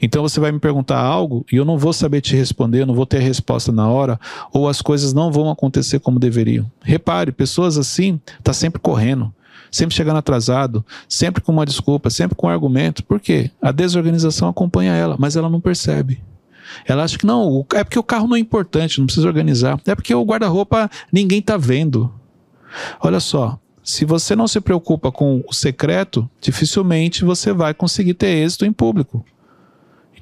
[0.00, 2.94] Então você vai me perguntar algo e eu não vou saber te responder, eu não
[2.94, 4.18] vou ter a resposta na hora,
[4.52, 6.70] ou as coisas não vão acontecer como deveriam.
[6.82, 9.32] Repare, pessoas assim tá sempre correndo,
[9.74, 13.02] sempre chegando atrasado, sempre com uma desculpa, sempre com um argumento.
[13.02, 13.50] Por quê?
[13.60, 16.22] A desorganização acompanha ela, mas ela não percebe.
[16.86, 19.80] Ela acha que não, é porque o carro não é importante, não precisa organizar.
[19.84, 22.12] É porque o guarda-roupa ninguém tá vendo.
[23.00, 28.28] Olha só, se você não se preocupa com o secreto, dificilmente você vai conseguir ter
[28.28, 29.24] êxito em público.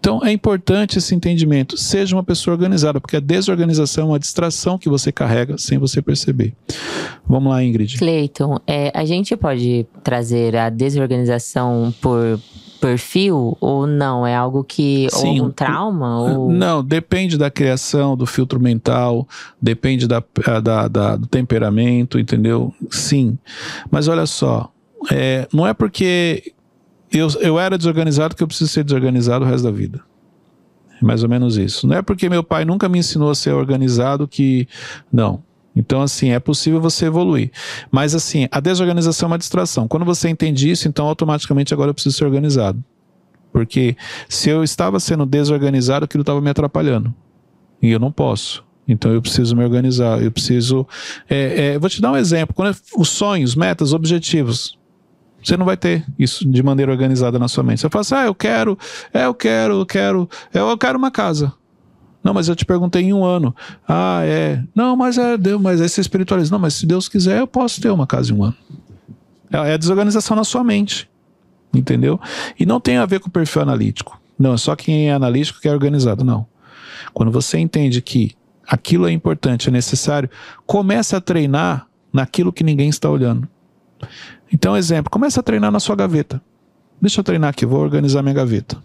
[0.03, 1.77] Então é importante esse entendimento.
[1.77, 6.03] Seja uma pessoa organizada, porque a desorganização é uma distração que você carrega sem você
[6.03, 6.53] perceber.
[7.25, 7.99] Vamos lá, Ingrid.
[7.99, 12.41] Cleiton, é, a gente pode trazer a desorganização por
[12.81, 14.27] perfil ou não?
[14.27, 15.07] É algo que.
[15.13, 16.19] Sim, ou um trauma?
[16.37, 16.51] Ou...
[16.51, 19.25] Não, depende da criação, do filtro mental,
[19.61, 20.21] depende da,
[20.61, 22.75] da- da- do temperamento, entendeu?
[22.91, 23.39] Sim.
[23.89, 24.69] Mas olha só,
[25.13, 26.53] é, não é porque
[27.13, 30.01] eu, eu era desorganizado que eu preciso ser desorganizado o resto da vida.
[31.01, 31.87] É mais ou menos isso.
[31.87, 34.69] Não é porque meu pai nunca me ensinou a ser organizado que.
[35.13, 35.43] Não.
[35.75, 37.51] Então, assim, é possível você evoluir.
[37.91, 39.89] Mas, assim, a desorganização é uma distração.
[39.89, 42.83] Quando você entende isso, então automaticamente agora eu preciso ser organizado.
[43.53, 43.97] Porque
[44.29, 47.13] se eu estava sendo desorganizado, aquilo estava me atrapalhando.
[47.81, 48.65] E eu não posso.
[48.87, 50.23] Então eu preciso me organizar.
[50.23, 50.87] Eu preciso.
[51.29, 52.55] é, é, vou te dar um exemplo.
[52.55, 54.79] Quando é- os sonhos, metas, objetivos.
[55.43, 57.81] Você não vai ter isso de maneira organizada na sua mente.
[57.81, 58.79] Você fala assim: ah, eu quero,
[59.13, 61.53] é, eu quero, eu quero, eu quero uma casa.
[62.23, 63.55] Não, mas eu te perguntei em um ano.
[63.87, 64.63] Ah, é.
[64.75, 66.53] Não, mas é Deus, mas aí você espiritualiza.
[66.53, 68.57] Não, mas se Deus quiser, eu posso ter uma casa em um ano.
[69.53, 71.11] É é a desorganização na sua mente.
[71.75, 72.21] Entendeu?
[72.59, 74.21] E não tem a ver com o perfil analítico.
[74.39, 76.23] Não, é só quem é analítico que é organizado.
[76.23, 76.47] Não.
[77.13, 78.33] Quando você entende que
[78.67, 80.31] aquilo é importante, é necessário,
[80.67, 83.49] comece a treinar naquilo que ninguém está olhando.
[84.53, 86.41] Então, exemplo, comece a treinar na sua gaveta.
[87.01, 88.77] Deixa eu treinar aqui, vou organizar minha gaveta.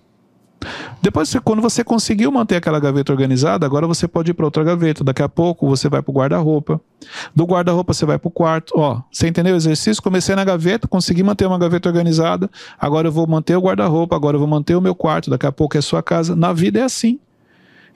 [1.02, 5.04] Depois, quando você conseguiu manter aquela gaveta organizada, agora você pode ir para outra gaveta.
[5.04, 6.82] Daqui a pouco você vai para o guarda-roupa.
[7.36, 8.74] Do guarda-roupa você vai para o quarto.
[8.76, 10.02] Ó, você entendeu o exercício?
[10.02, 12.50] Comecei na gaveta, consegui manter uma gaveta organizada.
[12.80, 14.16] Agora eu vou manter o guarda-roupa.
[14.16, 15.30] Agora eu vou manter o meu quarto.
[15.30, 16.36] Daqui a pouco é a sua casa.
[16.36, 17.20] Na vida é assim.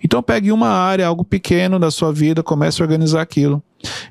[0.03, 3.63] Então pegue uma área, algo pequeno da sua vida, comece a organizar aquilo.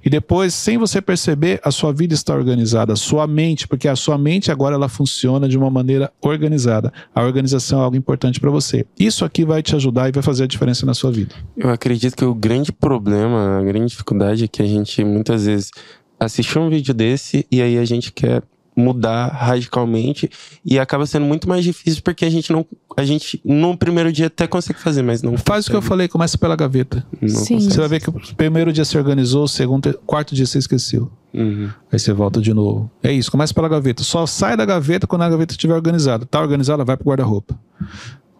[0.04, 3.96] E depois, sem você perceber, a sua vida está organizada, a sua mente, porque a
[3.96, 6.92] sua mente agora ela funciona de uma maneira organizada.
[7.14, 8.86] A organização é algo importante para você.
[8.98, 11.34] Isso aqui vai te ajudar e vai fazer a diferença na sua vida.
[11.56, 15.70] Eu acredito que o grande problema, a grande dificuldade é que a gente muitas vezes
[16.18, 18.42] assiste um vídeo desse e aí a gente quer
[18.80, 20.28] mudar radicalmente
[20.64, 22.66] e acaba sendo muito mais difícil porque a gente não
[22.96, 25.88] a gente no primeiro dia até consegue fazer, mas não Faz o que eu consegue.
[25.88, 27.06] falei, começa pela gaveta.
[27.20, 27.54] Não Sim.
[27.54, 27.72] consegue.
[27.72, 31.10] Você vai ver que o primeiro dia você organizou, o segundo, quarto dia você esqueceu.
[31.32, 31.70] Uhum.
[31.92, 32.90] Aí você volta de novo.
[33.02, 34.02] É isso, começa pela gaveta.
[34.02, 36.26] Só sai da gaveta quando a gaveta estiver organizada.
[36.26, 37.58] Tá organizada, vai pro guarda-roupa.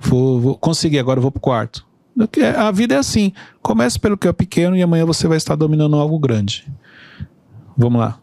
[0.01, 1.87] Vou, vou conseguir, agora eu vou pro quarto.
[2.39, 3.33] É, A vida é assim.
[3.63, 6.67] Comece pelo que é pequeno e amanhã você vai estar dominando algo grande.
[7.77, 8.19] Vamos lá.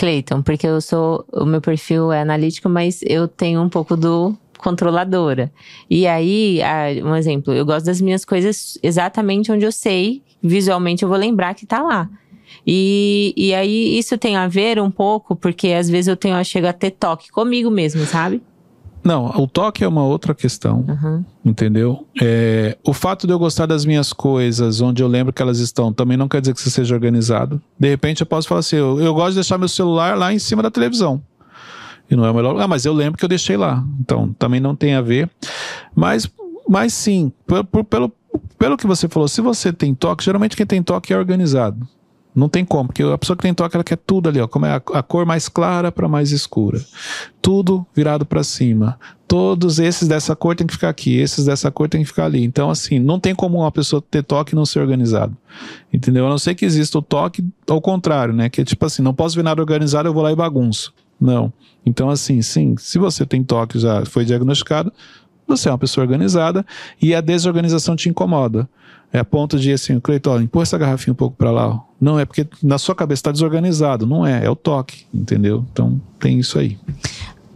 [0.00, 1.26] Cleiton, porque eu sou.
[1.30, 5.52] O meu perfil é analítico, mas eu tenho um pouco do controladora.
[5.90, 6.60] E aí,
[7.04, 11.54] um exemplo, eu gosto das minhas coisas exatamente onde eu sei, visualmente eu vou lembrar
[11.54, 12.08] que tá lá.
[12.66, 16.44] E, e aí, isso tem a ver um pouco, porque às vezes eu tenho, eu
[16.44, 18.42] chego a ter toque comigo mesmo, sabe?
[19.02, 20.84] Não, o toque é uma outra questão.
[20.86, 21.24] Uhum.
[21.44, 22.06] Entendeu?
[22.20, 25.92] É, o fato de eu gostar das minhas coisas, onde eu lembro que elas estão,
[25.92, 27.60] também não quer dizer que você seja organizado.
[27.78, 30.38] De repente eu posso falar assim: eu, eu gosto de deixar meu celular lá em
[30.38, 31.22] cima da televisão.
[32.10, 33.84] E não é o melhor lugar, mas eu lembro que eu deixei lá.
[34.00, 35.30] Então também não tem a ver.
[35.94, 36.28] Mas,
[36.68, 38.12] mas sim, pelo,
[38.58, 41.88] pelo que você falou, se você tem toque, geralmente quem tem toque é organizado.
[42.40, 44.64] Não tem como, porque a pessoa que tem toque, ela quer tudo ali, ó, como
[44.64, 46.82] é a, a cor mais clara para mais escura.
[47.42, 48.98] Tudo virado para cima.
[49.28, 52.42] Todos esses dessa cor tem que ficar aqui, esses dessa cor tem que ficar ali.
[52.42, 55.36] Então, assim, não tem como uma pessoa ter toque e não ser organizado.
[55.92, 56.26] Entendeu?
[56.26, 58.48] A não ser que exista o toque ao contrário, né?
[58.48, 60.94] Que é tipo assim, não posso ver nada organizado, eu vou lá e bagunço.
[61.20, 61.52] Não.
[61.84, 64.90] Então, assim, sim, se você tem toque, já foi diagnosticado,
[65.56, 66.64] você é uma pessoa organizada
[67.00, 68.68] e a desorganização te incomoda.
[69.12, 71.68] É a ponto de assim, Cleiton, ó, empurra essa garrafinha um pouco para lá.
[71.68, 71.80] ó.
[72.00, 74.06] Não, é porque na sua cabeça está desorganizado.
[74.06, 75.66] Não é, é o toque, entendeu?
[75.72, 76.78] Então tem isso aí.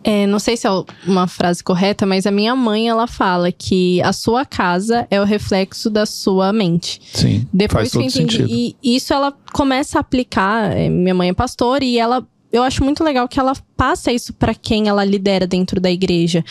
[0.03, 0.71] É, não sei se é
[1.07, 5.25] uma frase correta, mas a minha mãe ela fala que a sua casa é o
[5.25, 7.01] reflexo da sua mente.
[7.15, 8.37] Sim, Depois faz que eu todo entendi.
[8.37, 8.77] sentido.
[8.83, 10.77] E isso ela começa a aplicar.
[10.77, 14.33] é, minha mãe é pastora e ela eu acho muito legal que ela passa isso
[14.33, 16.45] para quem ela lidera dentro da igreja,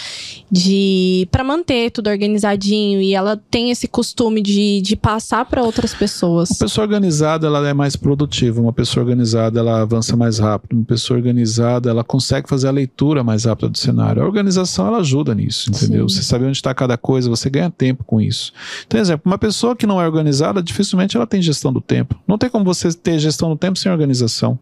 [0.51, 5.93] de para manter tudo organizadinho e ela tem esse costume de, de passar para outras
[5.93, 6.49] pessoas.
[6.49, 8.59] Uma pessoa organizada, ela é mais produtiva.
[8.59, 10.73] Uma pessoa organizada, ela avança mais rápido.
[10.73, 14.21] Uma pessoa organizada, ela consegue fazer a leitura mais rápida do cenário.
[14.21, 16.09] A organização, ela ajuda nisso, entendeu?
[16.09, 16.15] Sim.
[16.15, 18.51] Você sabe onde está cada coisa, você ganha tempo com isso.
[18.85, 22.19] Então, exemplo, uma pessoa que não é organizada, dificilmente ela tem gestão do tempo.
[22.27, 24.59] Não tem como você ter gestão do tempo sem organização.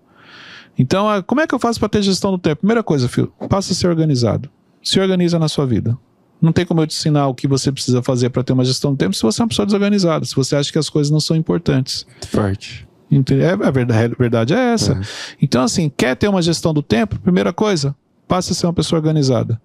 [0.77, 2.57] Então, a- como é que eu faço para ter gestão do tempo?
[2.61, 4.49] Primeira coisa, filho, passa a ser organizado.
[4.83, 5.97] Se organiza na sua vida.
[6.41, 8.91] Não tem como eu te ensinar o que você precisa fazer para ter uma gestão
[8.91, 11.19] do tempo se você é uma pessoa desorganizada, se você acha que as coisas não
[11.19, 12.05] são importantes.
[12.27, 12.87] Forte.
[13.11, 14.93] É, a verdade, a verdade é essa.
[14.93, 15.01] Uhum.
[15.41, 17.19] Então, assim, quer ter uma gestão do tempo?
[17.19, 17.95] Primeira coisa,
[18.27, 19.61] passe a ser uma pessoa organizada.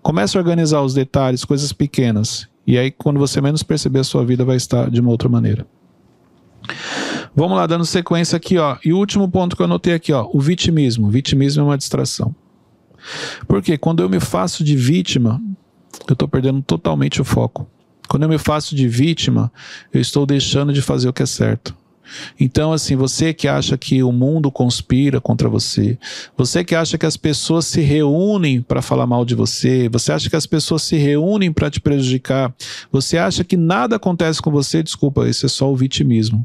[0.00, 2.48] Comece a organizar os detalhes, coisas pequenas.
[2.66, 5.66] E aí, quando você menos perceber, a sua vida vai estar de uma outra maneira.
[7.38, 8.76] Vamos lá, dando sequência aqui, ó.
[8.84, 10.28] E o último ponto que eu anotei aqui, ó.
[10.32, 11.06] O vitimismo.
[11.06, 12.34] O vitimismo é uma distração.
[13.46, 15.40] Porque quando eu me faço de vítima,
[16.08, 17.64] eu estou perdendo totalmente o foco.
[18.08, 19.52] Quando eu me faço de vítima,
[19.94, 21.76] eu estou deixando de fazer o que é certo.
[22.40, 25.96] Então, assim, você que acha que o mundo conspira contra você,
[26.36, 30.28] você que acha que as pessoas se reúnem para falar mal de você, você acha
[30.28, 32.52] que as pessoas se reúnem para te prejudicar,
[32.90, 36.44] você acha que nada acontece com você, desculpa, esse é só o vitimismo.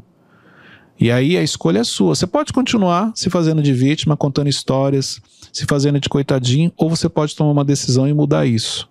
[0.98, 2.14] E aí a escolha é sua.
[2.14, 5.20] Você pode continuar se fazendo de vítima, contando histórias,
[5.52, 8.88] se fazendo de coitadinho, ou você pode tomar uma decisão e mudar isso.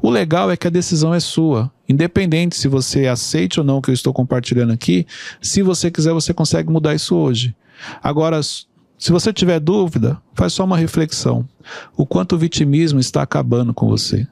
[0.00, 1.70] O legal é que a decisão é sua.
[1.88, 5.06] Independente se você aceite ou não o que eu estou compartilhando aqui,
[5.40, 7.54] se você quiser, você consegue mudar isso hoje.
[8.02, 11.48] Agora, se você tiver dúvida, faz só uma reflexão.
[11.96, 14.26] O quanto o vitimismo está acabando com você.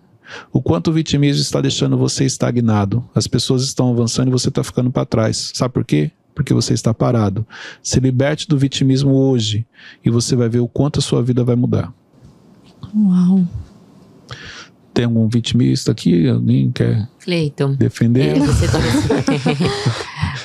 [0.52, 3.04] O quanto o vitimismo está deixando você estagnado.
[3.14, 5.52] As pessoas estão avançando e você está ficando para trás.
[5.54, 6.10] Sabe por quê?
[6.36, 7.46] Porque você está parado.
[7.82, 9.66] Se liberte do vitimismo hoje
[10.04, 11.92] e você vai ver o quanto a sua vida vai mudar.
[12.94, 13.42] Uau.
[14.92, 16.28] Tem algum vitimista aqui?
[16.28, 17.74] Alguém quer Cleiton.
[17.74, 18.36] defender?
[18.36, 19.08] É, você trouxe.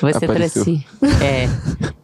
[0.00, 0.64] você Apareceu.
[0.64, 0.86] trouxe.
[1.22, 1.48] É,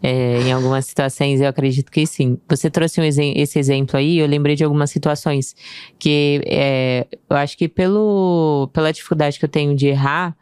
[0.02, 2.38] é, em algumas situações eu acredito que sim.
[2.46, 5.56] Você trouxe um esse exemplo aí, eu lembrei de algumas situações
[5.98, 10.36] que é, eu acho que pelo, pela dificuldade que eu tenho de errar,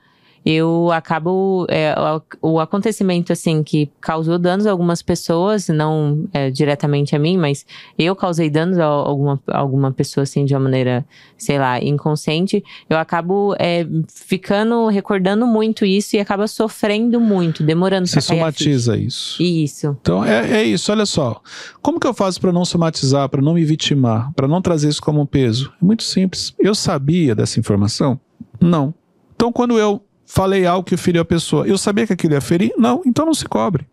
[0.47, 1.67] eu acabo.
[1.69, 1.93] é,
[2.41, 7.67] o, acontecimento, assim, que causou danos a algumas pessoas, não é, diretamente a mim, mas
[7.99, 11.05] eu causei danos a alguma, a alguma pessoa, assim, de uma maneira,
[11.37, 18.07] sei lá, inconsciente, eu acabo é, ficando, recordando muito isso e acaba sofrendo muito, demorando
[18.07, 19.43] Você somatiza isso.
[19.43, 19.97] Isso.
[20.01, 21.41] Então é, é isso, olha só.
[21.83, 25.03] Como que eu faço para não somatizar, para não me vitimar, para não trazer isso
[25.03, 25.73] como um peso?
[25.83, 26.55] É muito simples.
[26.57, 28.21] Eu sabia dessa informação?
[28.61, 28.95] Não.
[29.35, 32.73] Então quando eu falei algo que feriu a pessoa, eu sabia que aquilo ia ferir?
[32.77, 33.03] Não.
[33.07, 33.87] Então não se cobre.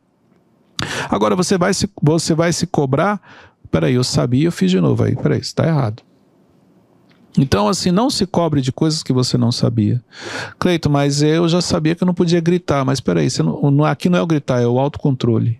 [1.09, 3.21] Agora você vai se, você vai se cobrar.
[3.71, 5.15] Peraí, eu sabia, eu fiz de novo aí.
[5.15, 6.03] Peraí, isso tá errado.
[7.37, 10.03] Então, assim, não se cobre de coisas que você não sabia.
[10.59, 12.85] Cleito, mas eu já sabia que eu não podia gritar.
[12.85, 15.59] Mas peraí, você não- aqui não é o gritar, é o autocontrole.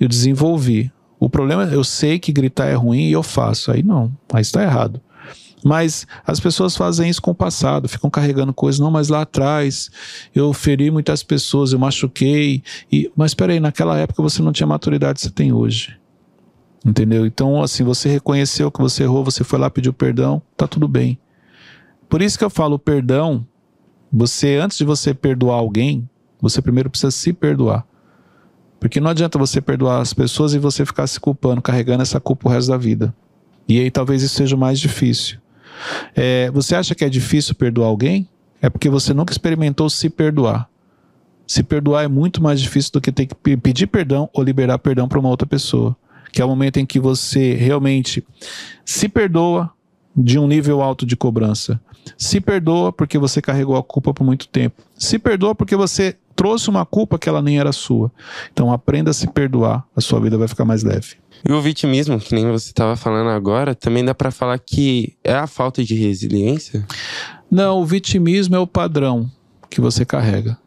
[0.00, 0.90] Eu desenvolvi.
[1.20, 3.70] O problema é eu sei que gritar é ruim e eu faço.
[3.70, 5.00] Aí não, aí está errado.
[5.64, 8.80] Mas as pessoas fazem isso com o passado, ficam carregando coisas.
[8.80, 9.90] Não, mas lá atrás
[10.34, 12.62] eu feri muitas pessoas, eu machuquei.
[12.90, 15.98] E, mas peraí, naquela época você não tinha maturidade que você tem hoje.
[16.84, 17.26] Entendeu?
[17.26, 21.18] Então, assim, você reconheceu que você errou, você foi lá pediu perdão, tá tudo bem.
[22.08, 23.46] Por isso que eu falo, perdão,
[24.12, 26.08] você, antes de você perdoar alguém,
[26.40, 27.86] você primeiro precisa se perdoar.
[28.80, 32.48] Porque não adianta você perdoar as pessoas e você ficar se culpando, carregando essa culpa
[32.48, 33.14] o resto da vida.
[33.68, 35.38] E aí talvez isso seja mais difícil.
[36.14, 38.28] É, você acha que é difícil perdoar alguém?
[38.62, 40.68] É porque você nunca experimentou se perdoar.
[41.46, 44.78] Se perdoar é muito mais difícil do que ter que pe- pedir perdão ou liberar
[44.78, 45.96] perdão para uma outra pessoa.
[46.32, 48.24] Que é o momento em que você realmente
[48.84, 49.70] se perdoa
[50.16, 51.80] de um nível alto de cobrança.
[52.16, 54.82] Se perdoa porque você carregou a culpa por muito tempo.
[54.96, 58.12] Se perdoa porque você trouxe uma culpa que ela nem era sua.
[58.52, 61.16] Então aprenda a se perdoar, a sua vida vai ficar mais leve.
[61.48, 65.34] E o vitimismo, que nem você estava falando agora, também dá pra falar que é
[65.34, 66.86] a falta de resiliência?
[67.50, 69.30] Não, o vitimismo é o padrão
[69.68, 70.58] que você carrega.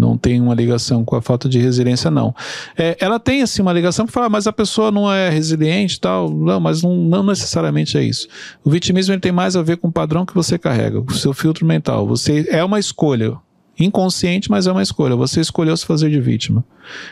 [0.00, 2.34] Não tem uma ligação com a falta de resiliência, não.
[2.76, 6.00] É, ela tem, assim, uma ligação que fala, mas a pessoa não é resiliente e
[6.00, 6.30] tal.
[6.30, 8.26] Não, mas não, não necessariamente é isso.
[8.64, 11.34] O vitimismo ele tem mais a ver com o padrão que você carrega, o seu
[11.34, 12.06] filtro mental.
[12.06, 13.36] Você É uma escolha.
[13.80, 15.16] Inconsciente, mas é uma escolha.
[15.16, 16.64] Você escolheu se fazer de vítima.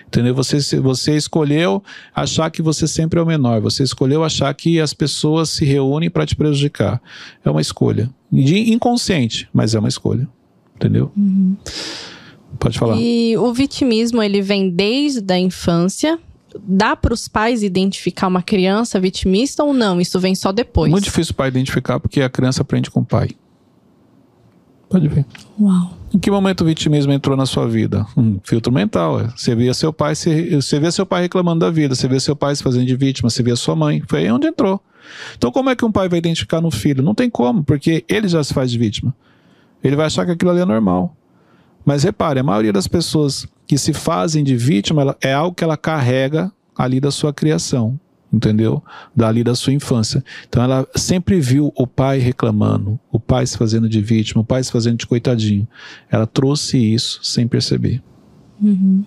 [0.07, 0.35] Entendeu?
[0.35, 1.83] Você, você escolheu
[2.15, 3.61] achar que você sempre é o menor.
[3.61, 7.01] Você escolheu achar que as pessoas se reúnem para te prejudicar.
[7.45, 8.11] É uma escolha.
[8.31, 10.29] De- inconsciente, mas é uma escolha.
[10.77, 11.11] Entendeu?
[12.59, 12.97] Pode falar.
[12.99, 16.19] E o vitimismo, ele vem desde a infância
[16.67, 20.01] dá para os pais identificar uma criança vitimista ou não?
[20.01, 20.91] Isso vem só depois.
[20.91, 23.31] Muito difícil o pai identificar porque a criança aprende com o pai.
[24.89, 25.27] Pode ver.
[25.61, 25.93] Uau.
[26.15, 28.07] Em que momento o vitimismo entrou na sua vida?
[28.17, 29.21] Um filtro mental.
[29.21, 29.29] É.
[29.37, 32.35] Você via seu pai, se, você via seu pai reclamando da vida, você via seu
[32.35, 34.03] pai se fazendo de vítima, você via sua mãe.
[34.07, 34.81] Foi aí onde entrou.
[35.37, 37.03] Então, como é que um pai vai identificar no filho?
[37.03, 39.15] Não tem como, porque ele já se faz de vítima.
[39.83, 41.15] Ele vai achar que aquilo ali é normal.
[41.85, 45.77] Mas repare, a maioria das pessoas que se fazem de vítima é algo que ela
[45.77, 47.99] carrega ali da sua criação
[48.33, 48.83] entendeu?
[49.15, 50.25] Dali da sua infância.
[50.49, 54.63] Então ela sempre viu o pai reclamando, o pai se fazendo de vítima, o pai
[54.63, 55.67] se fazendo de coitadinho.
[56.11, 58.03] Ela trouxe isso sem perceber.
[58.61, 59.05] Uhum.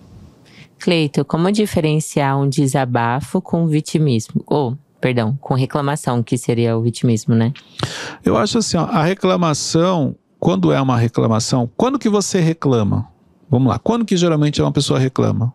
[0.78, 4.42] Cleito, como diferenciar um desabafo com vitimismo?
[4.46, 7.52] Ou, perdão, com reclamação, que seria o vitimismo, né?
[8.24, 13.08] Eu acho assim, ó, a reclamação, quando é uma reclamação, quando que você reclama?
[13.48, 15.54] Vamos lá, quando que geralmente uma pessoa reclama?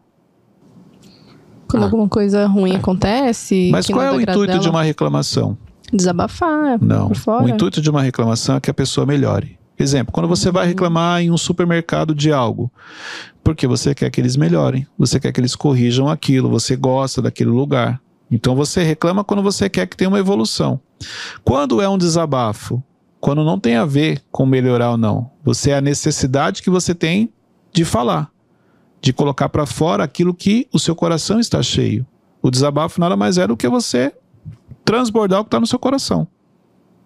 [1.68, 1.86] Quando ah.
[1.86, 3.70] alguma coisa ruim acontece.
[3.72, 4.60] Mas qual é o intuito dela?
[4.60, 5.58] de uma reclamação?
[5.92, 6.78] Desabafar.
[6.82, 7.12] Não.
[7.42, 9.58] O intuito de uma reclamação é que a pessoa melhore.
[9.80, 10.70] Exemplo, quando você vai uhum.
[10.70, 12.72] reclamar em um supermercado de algo,
[13.44, 17.52] porque você quer que eles melhorem, você quer que eles corrijam aquilo, você gosta daquele
[17.52, 18.02] lugar.
[18.30, 20.80] Então você reclama quando você quer que tenha uma evolução.
[21.44, 22.82] Quando é um desabafo,
[23.20, 26.96] quando não tem a ver com melhorar ou não, você é a necessidade que você
[26.96, 27.30] tem
[27.72, 28.32] de falar
[29.02, 32.06] de colocar para fora aquilo que o seu coração está cheio.
[32.42, 34.14] O desabafo nada mais é do que você
[34.84, 36.28] transbordar o que está no seu coração.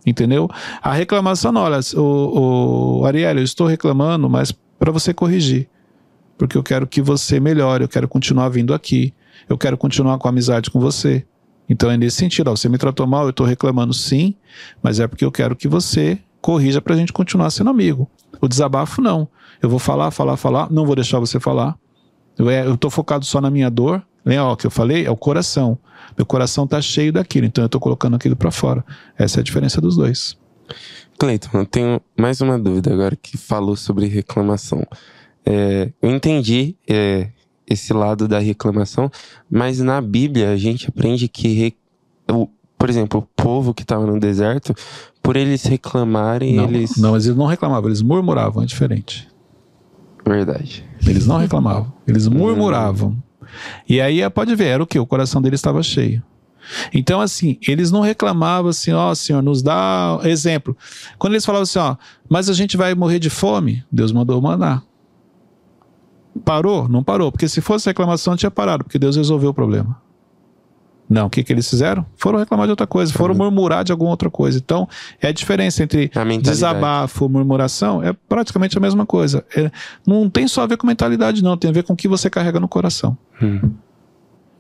[0.05, 0.49] Entendeu?
[0.81, 5.69] A reclamação, olha, o, o Ariel, eu estou reclamando, mas para você corrigir.
[6.37, 9.13] Porque eu quero que você melhore, eu quero continuar vindo aqui,
[9.47, 11.25] eu quero continuar com amizade com você.
[11.69, 14.35] Então é nesse sentido, ó, você me tratou mal, eu estou reclamando sim,
[14.81, 18.09] mas é porque eu quero que você corrija para a gente continuar sendo amigo.
[18.41, 19.27] O desabafo não.
[19.61, 21.77] Eu vou falar, falar, falar, não vou deixar você falar.
[22.37, 24.03] Eu, é, tô focado só na minha dor.
[24.23, 25.05] Lembra o que eu falei?
[25.05, 25.77] É o coração.
[26.17, 28.83] Meu coração tá cheio daquilo, então eu tô colocando aquilo para fora.
[29.17, 30.37] Essa é a diferença dos dois.
[31.17, 34.85] Cleiton, eu tenho mais uma dúvida agora que falou sobre reclamação.
[35.45, 37.29] É, eu entendi é,
[37.67, 39.09] esse lado da reclamação,
[39.49, 41.75] mas na Bíblia a gente aprende que, re,
[42.29, 44.73] o, por exemplo, o povo que estava no deserto,
[45.21, 46.97] por eles reclamarem, não, eles.
[46.97, 49.30] Não, mas eles não reclamavam, eles murmuravam, é diferente.
[50.25, 50.85] Verdade.
[51.05, 53.21] Eles não reclamavam, eles murmuravam.
[53.87, 54.99] E aí pode ver, era o que?
[54.99, 56.23] O coração deles estava cheio.
[56.93, 60.77] Então, assim, eles não reclamavam assim, ó, oh, Senhor, nos dá exemplo.
[61.17, 61.95] Quando eles falavam assim, ó,
[62.29, 64.83] mas a gente vai morrer de fome, Deus mandou mandar.
[66.45, 66.87] Parou?
[66.87, 70.01] Não parou, porque se fosse reclamação, tinha parado, porque Deus resolveu o problema.
[71.11, 72.05] Não, o que, que eles fizeram?
[72.15, 74.57] Foram reclamar de outra coisa, foram murmurar de alguma outra coisa.
[74.57, 74.87] Então,
[75.21, 76.09] é a diferença entre
[76.41, 79.45] desabafo, murmuração, é praticamente a mesma coisa.
[79.53, 79.69] É,
[80.07, 82.29] não tem só a ver com mentalidade, não, tem a ver com o que você
[82.29, 83.17] carrega no coração.
[83.43, 83.71] Hum.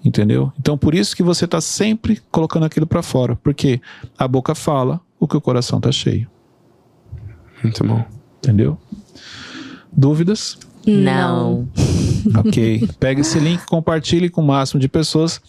[0.03, 0.51] Entendeu?
[0.59, 3.79] Então, por isso que você está sempre colocando aquilo para fora, porque
[4.17, 6.27] a boca fala o que o coração está cheio.
[7.63, 8.03] Muito bom.
[8.39, 8.77] Entendeu?
[9.89, 10.57] Dúvidas?
[10.85, 11.67] Não.
[12.35, 12.87] ok.
[12.99, 15.41] Pega esse link, compartilhe com o máximo de pessoas.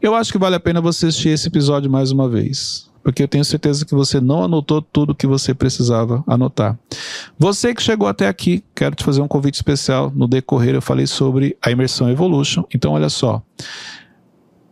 [0.00, 2.86] Eu acho que vale a pena você assistir esse episódio mais uma vez.
[3.02, 6.76] Porque eu tenho certeza que você não anotou tudo que você precisava anotar.
[7.38, 10.12] Você que chegou até aqui, quero te fazer um convite especial.
[10.12, 12.64] No decorrer, eu falei sobre a imersão Evolution.
[12.74, 13.40] Então, olha só.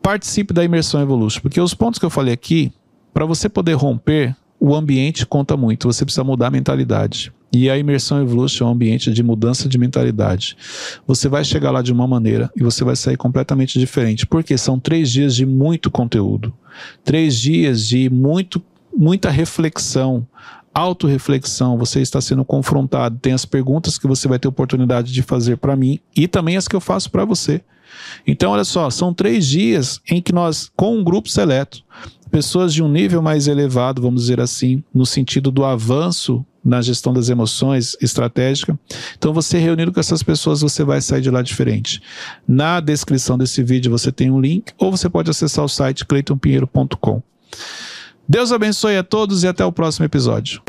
[0.02, 1.40] Participe da imersão Evolution.
[1.42, 2.72] Porque os pontos que eu falei aqui,
[3.12, 5.86] para você poder romper, o ambiente conta muito.
[5.86, 7.32] Você precisa mudar a mentalidade.
[7.54, 10.56] E a imersão Evolution é um ambiente de mudança de mentalidade.
[11.06, 14.26] Você vai chegar lá de uma maneira e você vai sair completamente diferente.
[14.26, 16.52] Porque são três dias de muito conteúdo.
[17.04, 18.60] Três dias de muito,
[18.96, 20.26] muita reflexão,
[20.74, 25.56] autorreflexão, você está sendo confrontado, tem as perguntas que você vai ter oportunidade de fazer
[25.56, 27.62] para mim e também as que eu faço para você.
[28.26, 31.84] Então, olha só, são três dias em que nós, com um grupo seleto,
[32.34, 37.12] pessoas de um nível mais elevado, vamos dizer assim, no sentido do avanço na gestão
[37.12, 38.76] das emoções estratégica.
[39.16, 42.02] Então, você reunindo com essas pessoas, você vai sair de lá diferente.
[42.48, 47.22] Na descrição desse vídeo você tem um link, ou você pode acessar o site cleitonpinheiro.com.
[48.28, 50.60] Deus abençoe a todos e até o próximo episódio.